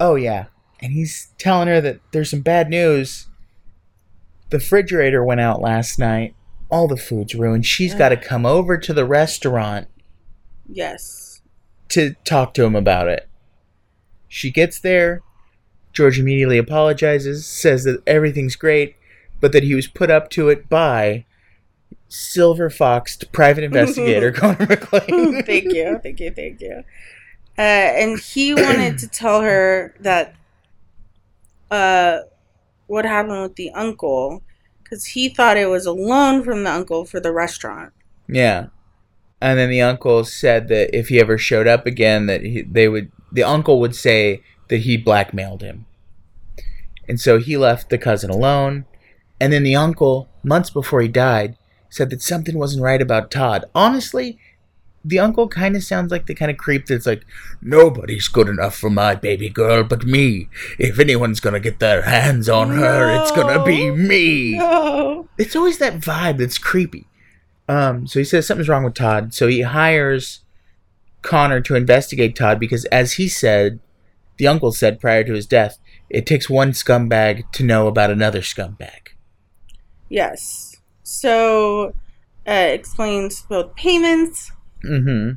[0.00, 0.46] Oh, yeah.
[0.80, 3.26] And he's telling her that there's some bad news.
[4.50, 6.34] The refrigerator went out last night.
[6.68, 7.64] All the food's ruined.
[7.66, 9.88] She's got to come over to the restaurant
[10.68, 11.40] Yes.
[11.90, 13.28] to talk to him about it.
[14.28, 15.22] She gets there.
[15.92, 18.96] George immediately apologizes, says that everything's great,
[19.40, 21.24] but that he was put up to it by
[22.08, 25.42] silver foxed private investigator Connor McLean.
[25.44, 26.82] thank you, thank you, thank you.
[27.56, 30.34] Uh, and he wanted to tell her that
[31.70, 32.18] uh,
[32.86, 34.42] what happened with the uncle,
[34.82, 37.92] because he thought it was a loan from the uncle for the restaurant.
[38.28, 38.66] Yeah.
[39.40, 42.88] And then the uncle said that if he ever showed up again, that he, they
[42.88, 43.12] would.
[43.32, 45.84] The uncle would say that he blackmailed him,
[47.06, 48.86] and so he left the cousin alone.
[49.38, 51.58] And then the uncle, months before he died,
[51.90, 53.66] said that something wasn't right about Todd.
[53.74, 54.38] Honestly,
[55.06, 57.24] the uncle kind of sounds like the kind of creep that's like,
[57.62, 60.48] nobody's good enough for my baby girl but me.
[60.78, 65.28] If anyone's gonna get their hands on her, it's gonna be me No.
[65.38, 67.06] it's always that vibe that's creepy.
[67.68, 69.32] Um, so he says something's wrong with Todd.
[69.32, 70.40] So he hires
[71.22, 73.80] Connor to investigate Todd because, as he said,
[74.38, 75.78] the uncle said prior to his death,
[76.10, 79.08] it takes one scumbag to know about another scumbag.
[80.08, 80.76] Yes.
[81.02, 81.94] So,
[82.46, 84.52] uh, explains both payments.
[84.84, 85.32] Mm-hmm.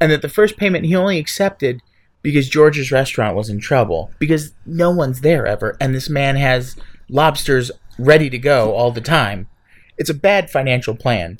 [0.00, 1.80] And that the first payment he only accepted
[2.22, 6.76] because George's restaurant was in trouble because no one's there ever, and this man has
[7.08, 9.48] lobsters ready to go all the time.
[9.96, 11.38] It's a bad financial plan,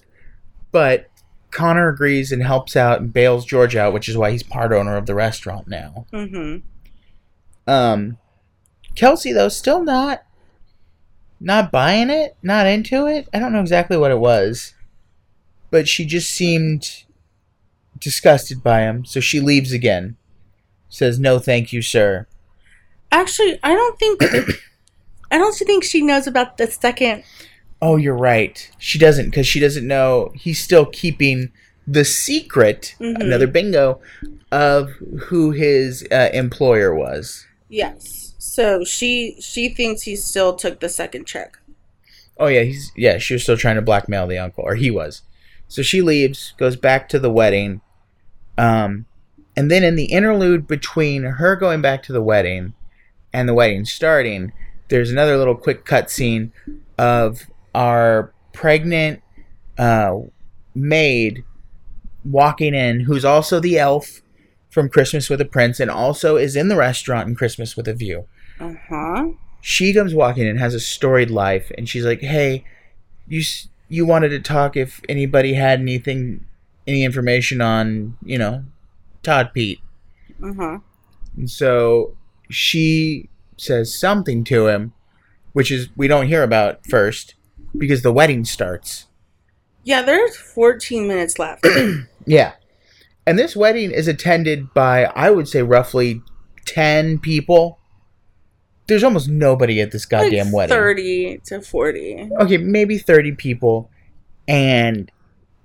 [0.73, 1.09] but
[1.51, 4.97] Connor agrees and helps out and bails George out, which is why he's part owner
[4.97, 6.07] of the restaurant now.
[6.13, 6.59] Mm-hmm.
[7.71, 8.19] Um,
[8.95, 10.25] Kelsey though still not
[11.41, 13.29] not buying it, not into it.
[13.33, 14.75] I don't know exactly what it was,
[15.71, 17.05] but she just seemed
[17.99, 20.17] disgusted by him, so she leaves again.
[20.89, 22.27] Says no, thank you, sir.
[23.11, 24.23] Actually, I don't think.
[25.31, 27.23] I don't think she knows about the second.
[27.83, 28.71] Oh, you're right.
[28.79, 31.53] She doesn't because she doesn't know he's still keeping
[31.87, 32.95] the secret.
[33.01, 33.21] Mhm.
[33.21, 34.01] Another bingo
[34.51, 34.91] of
[35.27, 37.47] who his uh, employer was.
[37.69, 38.35] Yes.
[38.39, 41.59] So she she thinks he still took the second check.
[42.39, 43.19] Oh yeah, he's yeah.
[43.19, 45.23] She was still trying to blackmail the uncle, or he was.
[45.69, 47.81] So she leaves, goes back to the wedding,
[48.57, 49.05] um,
[49.57, 52.75] and then in the interlude between her going back to the wedding
[53.33, 54.53] and the wedding starting,
[54.89, 56.53] there's another little quick cut scene
[56.97, 57.43] of
[57.75, 59.23] our pregnant
[59.79, 60.17] uh,
[60.75, 61.45] maid
[62.25, 64.23] walking in, who's also the elf
[64.71, 67.95] from Christmas with a Prince, and also is in the restaurant in Christmas with a
[67.95, 68.27] View
[68.61, 69.29] Uh huh.
[69.61, 72.65] she comes walking in has a storied life and she's like hey
[73.27, 76.45] you s- you wanted to talk if anybody had anything
[76.87, 78.65] any information on you know
[79.23, 79.81] todd pete
[80.43, 80.79] Uh huh.
[81.37, 82.17] and so
[82.51, 84.93] she says something to him
[85.53, 87.35] which is we don't hear about first
[87.77, 89.07] because the wedding starts
[89.85, 91.67] Yeah, there's 14 minutes left.
[92.27, 92.53] yeah
[93.27, 96.23] and this wedding is attended by i would say roughly
[96.65, 97.79] 10 people
[98.89, 102.31] there's almost nobody at this goddamn like wedding 30 to 40.
[102.41, 103.91] okay, maybe 30 people,
[104.49, 105.11] and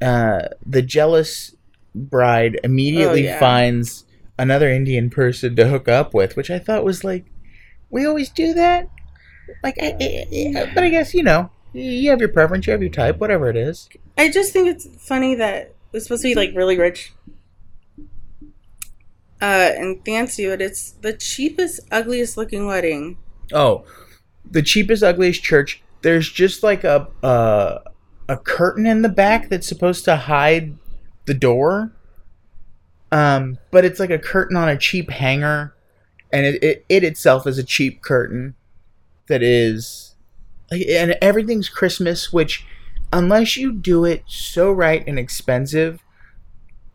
[0.02, 1.56] uh, the jealous
[1.96, 3.40] bride immediately Oh, yeah.
[3.40, 4.06] finds
[4.38, 7.26] another Indian person to hook up with, which I thought was like,
[7.90, 8.90] we always do that?
[9.64, 10.28] Like, I, I-
[10.62, 13.50] I- but I guess, you know, you have your preference, you have your type, whatever
[13.50, 13.90] it is.
[14.18, 17.14] I just think it's funny that it's supposed to be like really rich
[19.44, 23.18] uh, and fancy, but it's the cheapest, ugliest looking wedding.
[23.52, 23.84] Oh,
[24.50, 25.84] the cheapest, ugliest church.
[26.02, 27.82] There's just like a, a,
[28.30, 30.78] a curtain in the back that's supposed to hide
[31.26, 31.92] the door.
[33.12, 35.76] Um, but it's like a curtain on a cheap hanger,
[36.32, 38.56] and it, it, it itself is a cheap curtain
[39.28, 40.16] that is
[40.72, 42.66] and everything's Christmas, which
[43.12, 46.03] unless you do it so right and expensive,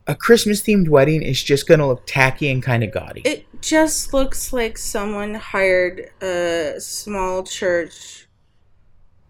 [0.09, 3.20] a Christmas themed wedding is just gonna look tacky and kind of gaudy.
[3.26, 8.26] It just looks like someone hired a small church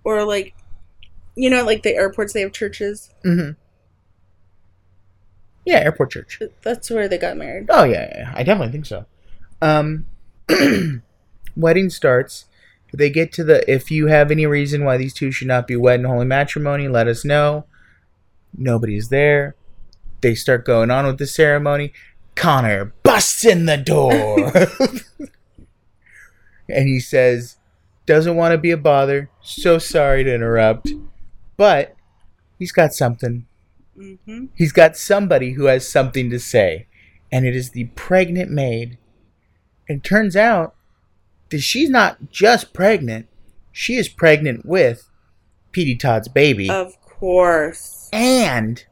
[0.04, 0.54] or like,
[1.34, 3.12] you know, like the airports, they have churches.
[3.24, 3.50] hmm
[5.64, 6.40] Yeah, airport church.
[6.62, 7.66] That's where they got married.
[7.70, 8.32] Oh yeah, yeah, yeah.
[8.36, 9.04] I definitely think so.
[9.60, 10.06] Um,
[11.56, 12.44] wedding starts.
[12.94, 13.68] They get to the.
[13.70, 16.86] If you have any reason why these two should not be wed in holy matrimony,
[16.86, 17.66] let us know.
[18.56, 19.56] Nobody's there.
[20.20, 21.92] They start going on with the ceremony.
[22.34, 24.52] Connor busts in the door.
[26.68, 27.56] and he says,
[28.06, 29.30] doesn't want to be a bother.
[29.42, 30.90] So sorry to interrupt.
[31.56, 31.94] But
[32.58, 33.46] he's got something.
[33.96, 34.46] Mm-hmm.
[34.54, 36.86] He's got somebody who has something to say.
[37.30, 38.98] And it is the pregnant maid.
[39.88, 40.74] And it turns out
[41.50, 43.26] that she's not just pregnant,
[43.72, 45.10] she is pregnant with
[45.72, 46.70] Petey Todd's baby.
[46.70, 48.08] Of course.
[48.12, 48.84] And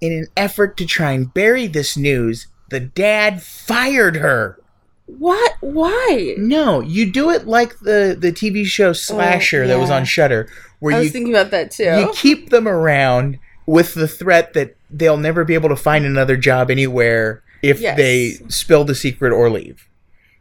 [0.00, 4.58] in an effort to try and bury this news, the dad fired her.
[5.06, 5.54] What?
[5.60, 6.34] Why?
[6.36, 10.04] No, you do it like the the TV show oh, Slasher that was Oh, on
[10.04, 10.48] Shudder,
[10.80, 11.84] where I was you thinking about that too.
[11.84, 16.36] you keep them around with the threat that they'll never be able to find another
[16.36, 17.96] job anywhere if Yes.
[17.96, 19.88] they spill the secret or leave.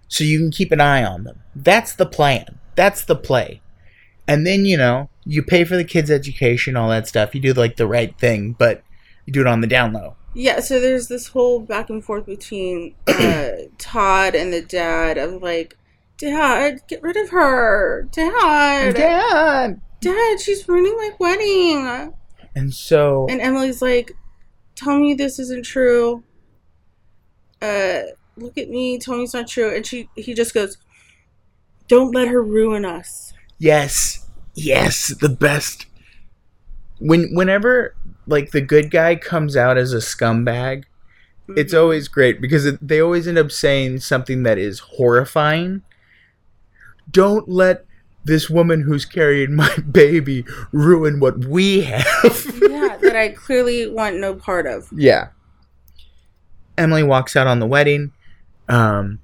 [0.07, 1.41] So you can keep an eye on them.
[1.55, 2.59] That's the plan.
[2.75, 3.61] That's the play.
[4.27, 7.33] And then, you know, you pay for the kids' education, all that stuff.
[7.33, 8.83] You do like the right thing, but
[9.25, 10.15] you do it on the down low.
[10.33, 15.41] Yeah, so there's this whole back and forth between uh, Todd and the dad of
[15.41, 15.77] like,
[16.17, 18.07] Dad, get rid of her.
[18.11, 19.81] Dad, Dad!
[20.01, 22.13] Dad, she's ruining my wedding.
[22.55, 24.11] And so And Emily's like,
[24.75, 26.23] Tell me this isn't true.
[27.61, 28.01] Uh,
[28.37, 28.97] look at me.
[28.97, 29.73] Tell me it's not true.
[29.73, 30.77] And she, he just goes,
[31.87, 33.33] Don't let her ruin us.
[33.57, 35.85] Yes, yes, the best.
[36.99, 37.95] When whenever
[38.27, 40.83] like the good guy comes out as a scumbag,
[41.49, 41.79] it's Mhm.
[41.81, 45.81] always great because it, they always end up saying something that is horrifying.
[47.11, 47.85] Don't let
[48.23, 52.05] this woman who's carrying my baby ruin what we have.
[52.61, 54.87] yeah, that I clearly want no part of.
[54.95, 55.27] yeah.
[56.77, 58.11] Emily walks out on the wedding.
[58.67, 59.19] Um,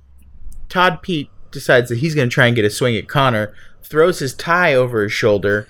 [0.70, 3.54] Todd Pete decides that he's going to try and get a swing at Connor.
[3.84, 5.68] Throws his tie over his shoulder.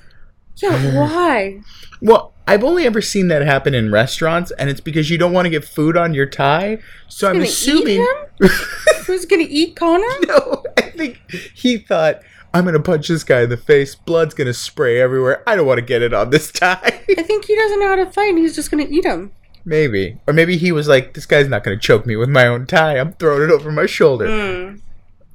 [0.62, 1.62] Yeah, why?
[2.02, 5.46] Well, I've only ever seen that happen in restaurants, and it's because you don't want
[5.46, 6.80] to get food on your tie.
[7.08, 8.02] So I'm assuming.
[8.02, 8.08] eat
[8.42, 8.50] him?
[9.08, 10.08] Who's gonna eat Connor?
[10.28, 11.20] no, I think
[11.54, 12.22] he thought
[12.54, 13.96] I'm gonna punch this guy in the face.
[13.96, 15.44] Blood's gonna spray everywhere.
[15.48, 16.80] I don't want to get it on this tie.
[17.18, 18.30] I think he doesn't know how to fight.
[18.30, 19.32] and He's just gonna eat him.
[19.64, 22.66] maybe, or maybe he was like, "This guy's not gonna choke me with my own
[22.66, 22.98] tie.
[22.98, 24.82] I'm throwing it over my shoulder." Mm.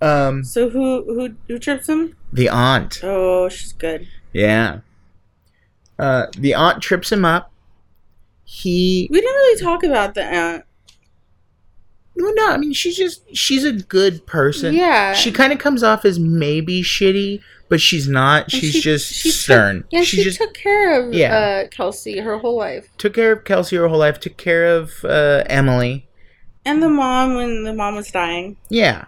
[0.02, 2.16] Um, So who who who trips him?
[2.32, 3.00] the aunt.
[3.02, 4.06] Oh, she's good.
[4.32, 4.80] Yeah.
[5.98, 7.50] Uh, the aunt trips him up.
[8.44, 10.64] He We didn't really talk about the aunt.
[12.16, 14.74] well, no, I mean she's just she's a good person.
[14.74, 15.12] Yeah.
[15.14, 18.50] She kind of comes off as maybe shitty, but she's not.
[18.50, 19.84] She's she- just she took- stern.
[19.92, 21.36] and she, she, just took care of Yeah.
[21.64, 24.20] uh, Kelsey her whole life, took care of Kelsey her whole life.
[24.20, 26.06] Took care of uh, Emily.
[26.64, 28.56] and the mom when the mom was dying.
[28.68, 29.06] Yeah,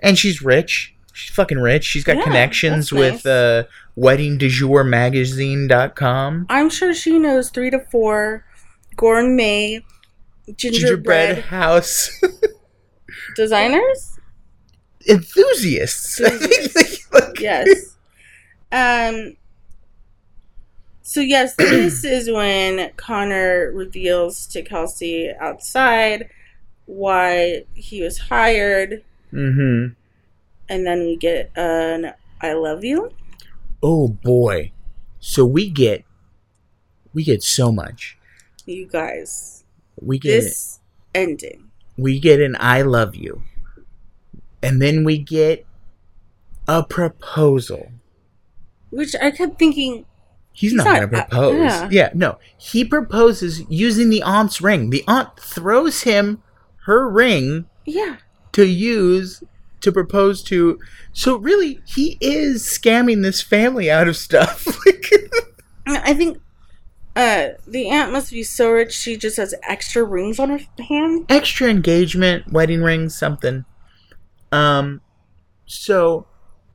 [0.00, 0.94] and she's rich.
[1.14, 1.84] She's fucking rich.
[1.84, 3.26] She's got Yeah, connections with nice.
[3.26, 3.62] uh,
[3.96, 6.46] weddingdujourmagazine.com.
[6.48, 8.44] I'm sure she knows three to four
[8.96, 9.80] gourmet
[10.56, 12.20] gingerbread, Gingerbread house
[13.36, 14.18] designers.
[15.08, 16.18] enthusiasts.
[16.22, 17.96] Think yes.
[18.70, 19.36] Um.
[21.02, 26.28] So yes, this is when Connor reveals to Kelsey outside
[26.86, 29.02] why he was hired,
[29.32, 29.94] Mm-hmm.
[30.68, 33.10] and then we get an "I love you."
[33.82, 34.72] Oh boy.
[35.20, 36.04] So we get
[37.12, 38.18] we get so much.
[38.66, 39.64] You guys,
[40.00, 40.80] We get this
[41.14, 41.70] ending.
[41.98, 43.42] we get an I love you.
[44.62, 45.66] And then we get
[46.68, 47.90] a proposal.
[48.90, 50.06] Which I kept thinking,
[50.52, 51.54] He's, He's not, not- going to uh, propose.
[51.60, 51.88] yeah.
[51.90, 52.38] yeah, no.
[52.58, 54.90] He proposes using the aunt's ring.
[54.90, 56.42] The aunt throws him
[56.84, 58.18] her ring yeah,
[58.52, 59.42] to use
[59.82, 60.78] to propose to.
[61.12, 64.66] So really, he is scamming this family out of stuff.
[65.84, 66.38] Like, I think
[67.16, 71.26] uh the aunt must be so rich she just has extra rings on her hand.
[71.28, 73.64] extra engagement, wedding rings, something.
[74.52, 75.00] Um,
[75.66, 76.26] so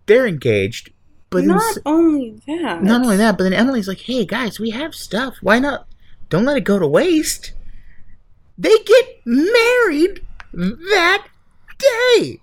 [0.07, 0.91] they're engaged,
[1.29, 4.93] but not only that, not only that, but then Emily's like, "Hey guys, we have
[4.93, 5.35] stuff.
[5.41, 5.87] Why not?
[6.29, 7.53] Don't let it go to waste."
[8.57, 10.21] They get married
[10.51, 11.27] that
[11.77, 12.41] day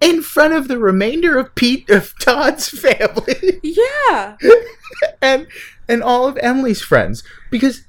[0.00, 4.36] in front of the remainder of Pete of Todd's family Yeah.
[5.22, 5.46] and
[5.88, 7.84] and all of Emily's friends because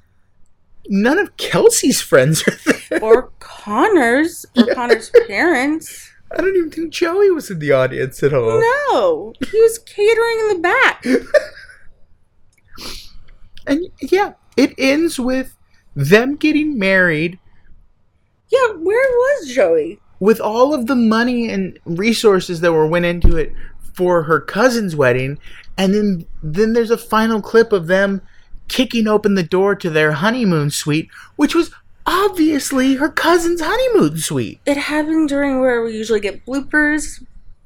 [0.88, 2.58] none of Kelsey's friends are
[2.90, 3.04] there.
[3.04, 4.74] or Connor's or Yeah.
[4.74, 6.10] Connor's parents.
[6.32, 8.60] I don't even think Joey was in the audience at all.
[8.92, 11.04] No, he was catering in the back.
[13.68, 15.56] And yeah, it ends with
[15.96, 17.40] them getting married
[18.50, 20.00] Yeah, where was Joey?
[20.20, 23.54] With all of the money and resources that were went into it
[23.94, 25.38] for her cousin's wedding
[25.78, 28.22] and then then there's a final clip of them
[28.68, 31.72] kicking open the door to their honeymoon suite, which was
[32.06, 34.60] obviously her cousin's honeymoon suite.
[34.66, 37.24] It happened during where we usually get bloopers,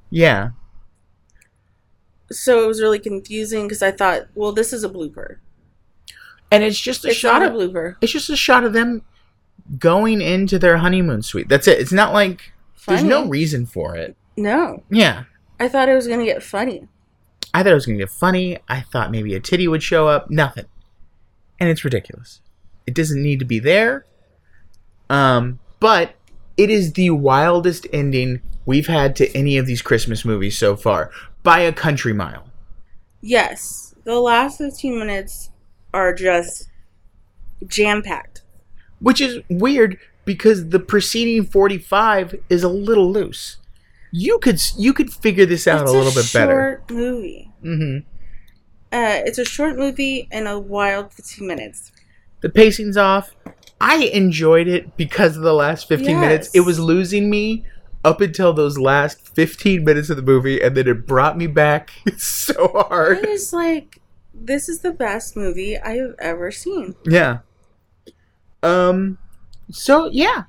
[0.09, 0.51] Yeah.
[2.31, 5.37] so it was really confusing because I thought, well, this is a blooper.
[6.51, 7.95] And it's just a It's shot not a of, blooper.
[8.01, 9.01] it's just a shot of them
[9.79, 11.49] going into their honeymoon suite.
[11.49, 11.79] That's it.
[11.79, 12.51] It's not like
[12.87, 14.15] there's no reason for it.
[14.35, 15.23] No, Yeah.
[15.59, 16.87] I thought it was gonna get funny.
[17.53, 18.57] I thought it was going to get funny.
[18.67, 20.31] I thought maybe a titty would show up.
[20.31, 20.65] Nothing.
[21.59, 22.41] And it's ridiculous.
[22.87, 24.05] It doesn't need to be there.
[25.07, 26.15] Um, but
[26.57, 31.11] it is the wildest ending we've had to any of these Christmas movies so far
[31.43, 32.45] by a country mile.
[33.21, 35.51] Yes, the last fifteen minutes
[35.93, 36.69] are just
[37.67, 38.32] jam packed.
[39.03, 43.57] Which is weird because the preceding 45 is a little loose.
[44.11, 46.81] You could you could figure this out it's a little bit better.
[46.83, 47.51] It's a short movie.
[47.63, 48.03] Mhm.
[48.91, 51.91] Uh, it's a short movie and a wild fifteen minutes.
[52.41, 53.35] The pacing's off.
[53.81, 56.49] I enjoyed it because of the last 15 minutes.
[56.53, 57.65] It was losing me
[58.05, 61.91] up until those last 15 minutes of the movie, and then it brought me back
[62.17, 63.25] so I hard.
[63.27, 63.99] was like,
[64.33, 66.95] this is the best movie I have ever seen.
[67.05, 67.39] Yeah.
[68.63, 69.17] Um,
[69.71, 70.43] so yeah.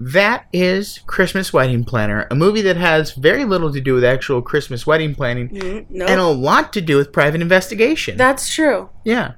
[0.00, 4.40] That is Christmas Wedding Planner, a movie that has very little to do with actual
[4.42, 8.16] Christmas wedding planning Mm, no, and a lot to do with private investigation.
[8.16, 8.90] that's true.
[9.04, 9.32] Yeah.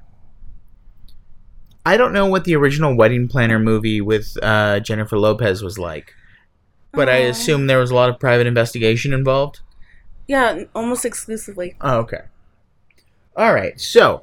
[1.83, 6.13] I don't know what the original wedding planner movie with uh, Jennifer Lopez was like,
[6.91, 9.61] but I assume there was a lot of private investigation involved.
[10.27, 11.75] Yeah, almost exclusively.
[11.81, 12.21] Oh, okay.
[13.35, 13.79] All right.
[13.81, 14.21] So,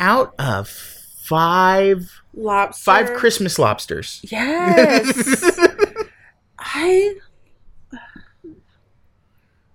[0.00, 0.95] out of
[1.26, 2.82] five Lobster.
[2.84, 4.20] five Christmas lobsters.
[4.30, 5.58] Yes.
[6.58, 7.14] I.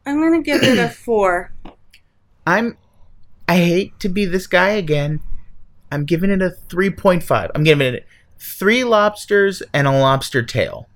[0.06, 1.53] I'm gonna give it a four.
[2.48, 2.78] I'm
[3.48, 5.19] I hate to be this guy again.
[5.91, 7.52] I'm giving it a 3.5.
[7.53, 8.07] I'm giving it
[8.40, 10.88] 3 lobsters and a lobster tail.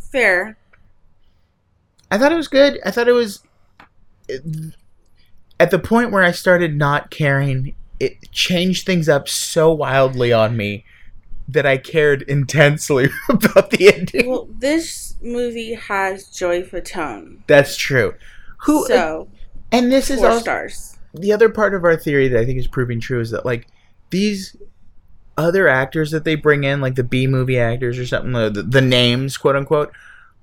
[0.00, 0.56] Fair.
[2.08, 2.78] I thought it was good.
[2.84, 3.42] I thought it was
[5.58, 7.74] at the point where I started not caring.
[8.00, 10.84] It changed things up so wildly on me
[11.48, 14.28] that I cared intensely about the ending.
[14.28, 17.38] Well, this movie has Joey Fatone.
[17.46, 18.14] That's true.
[18.64, 19.28] Who so
[19.72, 20.98] and this is also stars.
[21.14, 23.66] the other part of our theory that I think is proving true is that like
[24.10, 24.56] these
[25.36, 28.80] other actors that they bring in, like the B movie actors or something, the, the
[28.80, 29.92] names, quote unquote,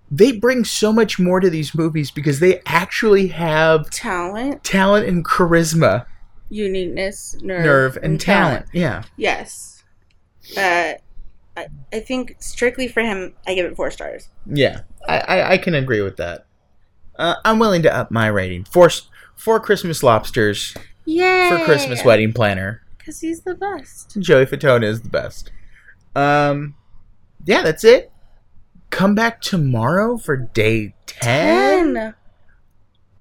[0.10, 5.26] they bring so much more to these movies because they actually have Talent, talent and
[5.26, 6.06] charisma,
[6.50, 8.68] uniqueness, nerve, nerve, and, talent.
[8.74, 9.04] Yeah.
[9.16, 9.84] Yes.
[10.56, 10.94] Uh,
[11.56, 14.30] I, I think strictly for him, I give it four stars.
[14.46, 14.82] Yeah.
[15.08, 16.46] I, I, I can agree with that.
[17.18, 18.64] Uh, I'm willing to up my rating.
[18.66, 18.90] Four,
[19.36, 20.76] four Christmas lobsters
[21.06, 21.50] Yay!
[21.50, 22.84] for Christmas wedding planner.
[22.98, 24.18] Because he's the best.
[24.20, 25.52] Joey Fatone is the best.
[26.16, 26.76] Um,
[27.46, 28.12] yeah, that's it.
[28.90, 31.94] Come back tomorrow for day 10.
[31.94, 32.16] Ten.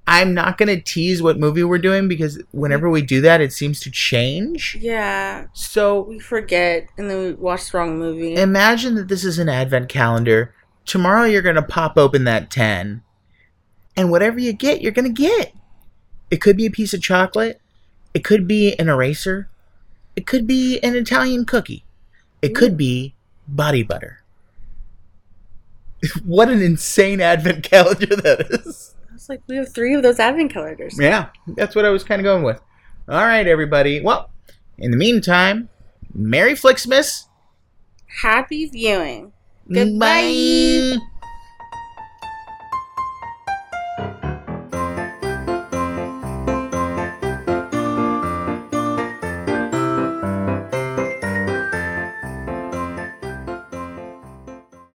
[0.09, 3.53] I'm not going to tease what movie we're doing because whenever we do that, it
[3.53, 4.77] seems to change.
[4.81, 5.47] Yeah.
[5.53, 8.35] So We forget and then we watch the wrong movie.
[8.37, 10.55] imagine that this is an advent calendar.
[10.85, 13.03] Tomorrow, you're going to pop open that 10.
[13.97, 15.53] And whatever you get, you're going to get.
[16.31, 17.61] It could be a piece of chocolate.
[18.15, 19.49] It could be an eraser.
[20.15, 21.85] It could be an Italian cookie.
[22.43, 23.15] It could be
[23.49, 24.23] body butter.
[26.25, 28.86] what an insane advent calendar that is.
[29.29, 30.97] I was like, we have three of those advent calendars.
[31.01, 32.61] Yeah, that's what I was kind of going with.
[33.09, 34.01] All right, everybody.
[34.01, 34.31] Well,
[34.79, 35.69] in the meantime,
[36.15, 37.27] Merry Flixmas.
[38.23, 39.33] Happy viewing.
[39.69, 40.95] Goodbye.
[40.95, 40.99] Bye.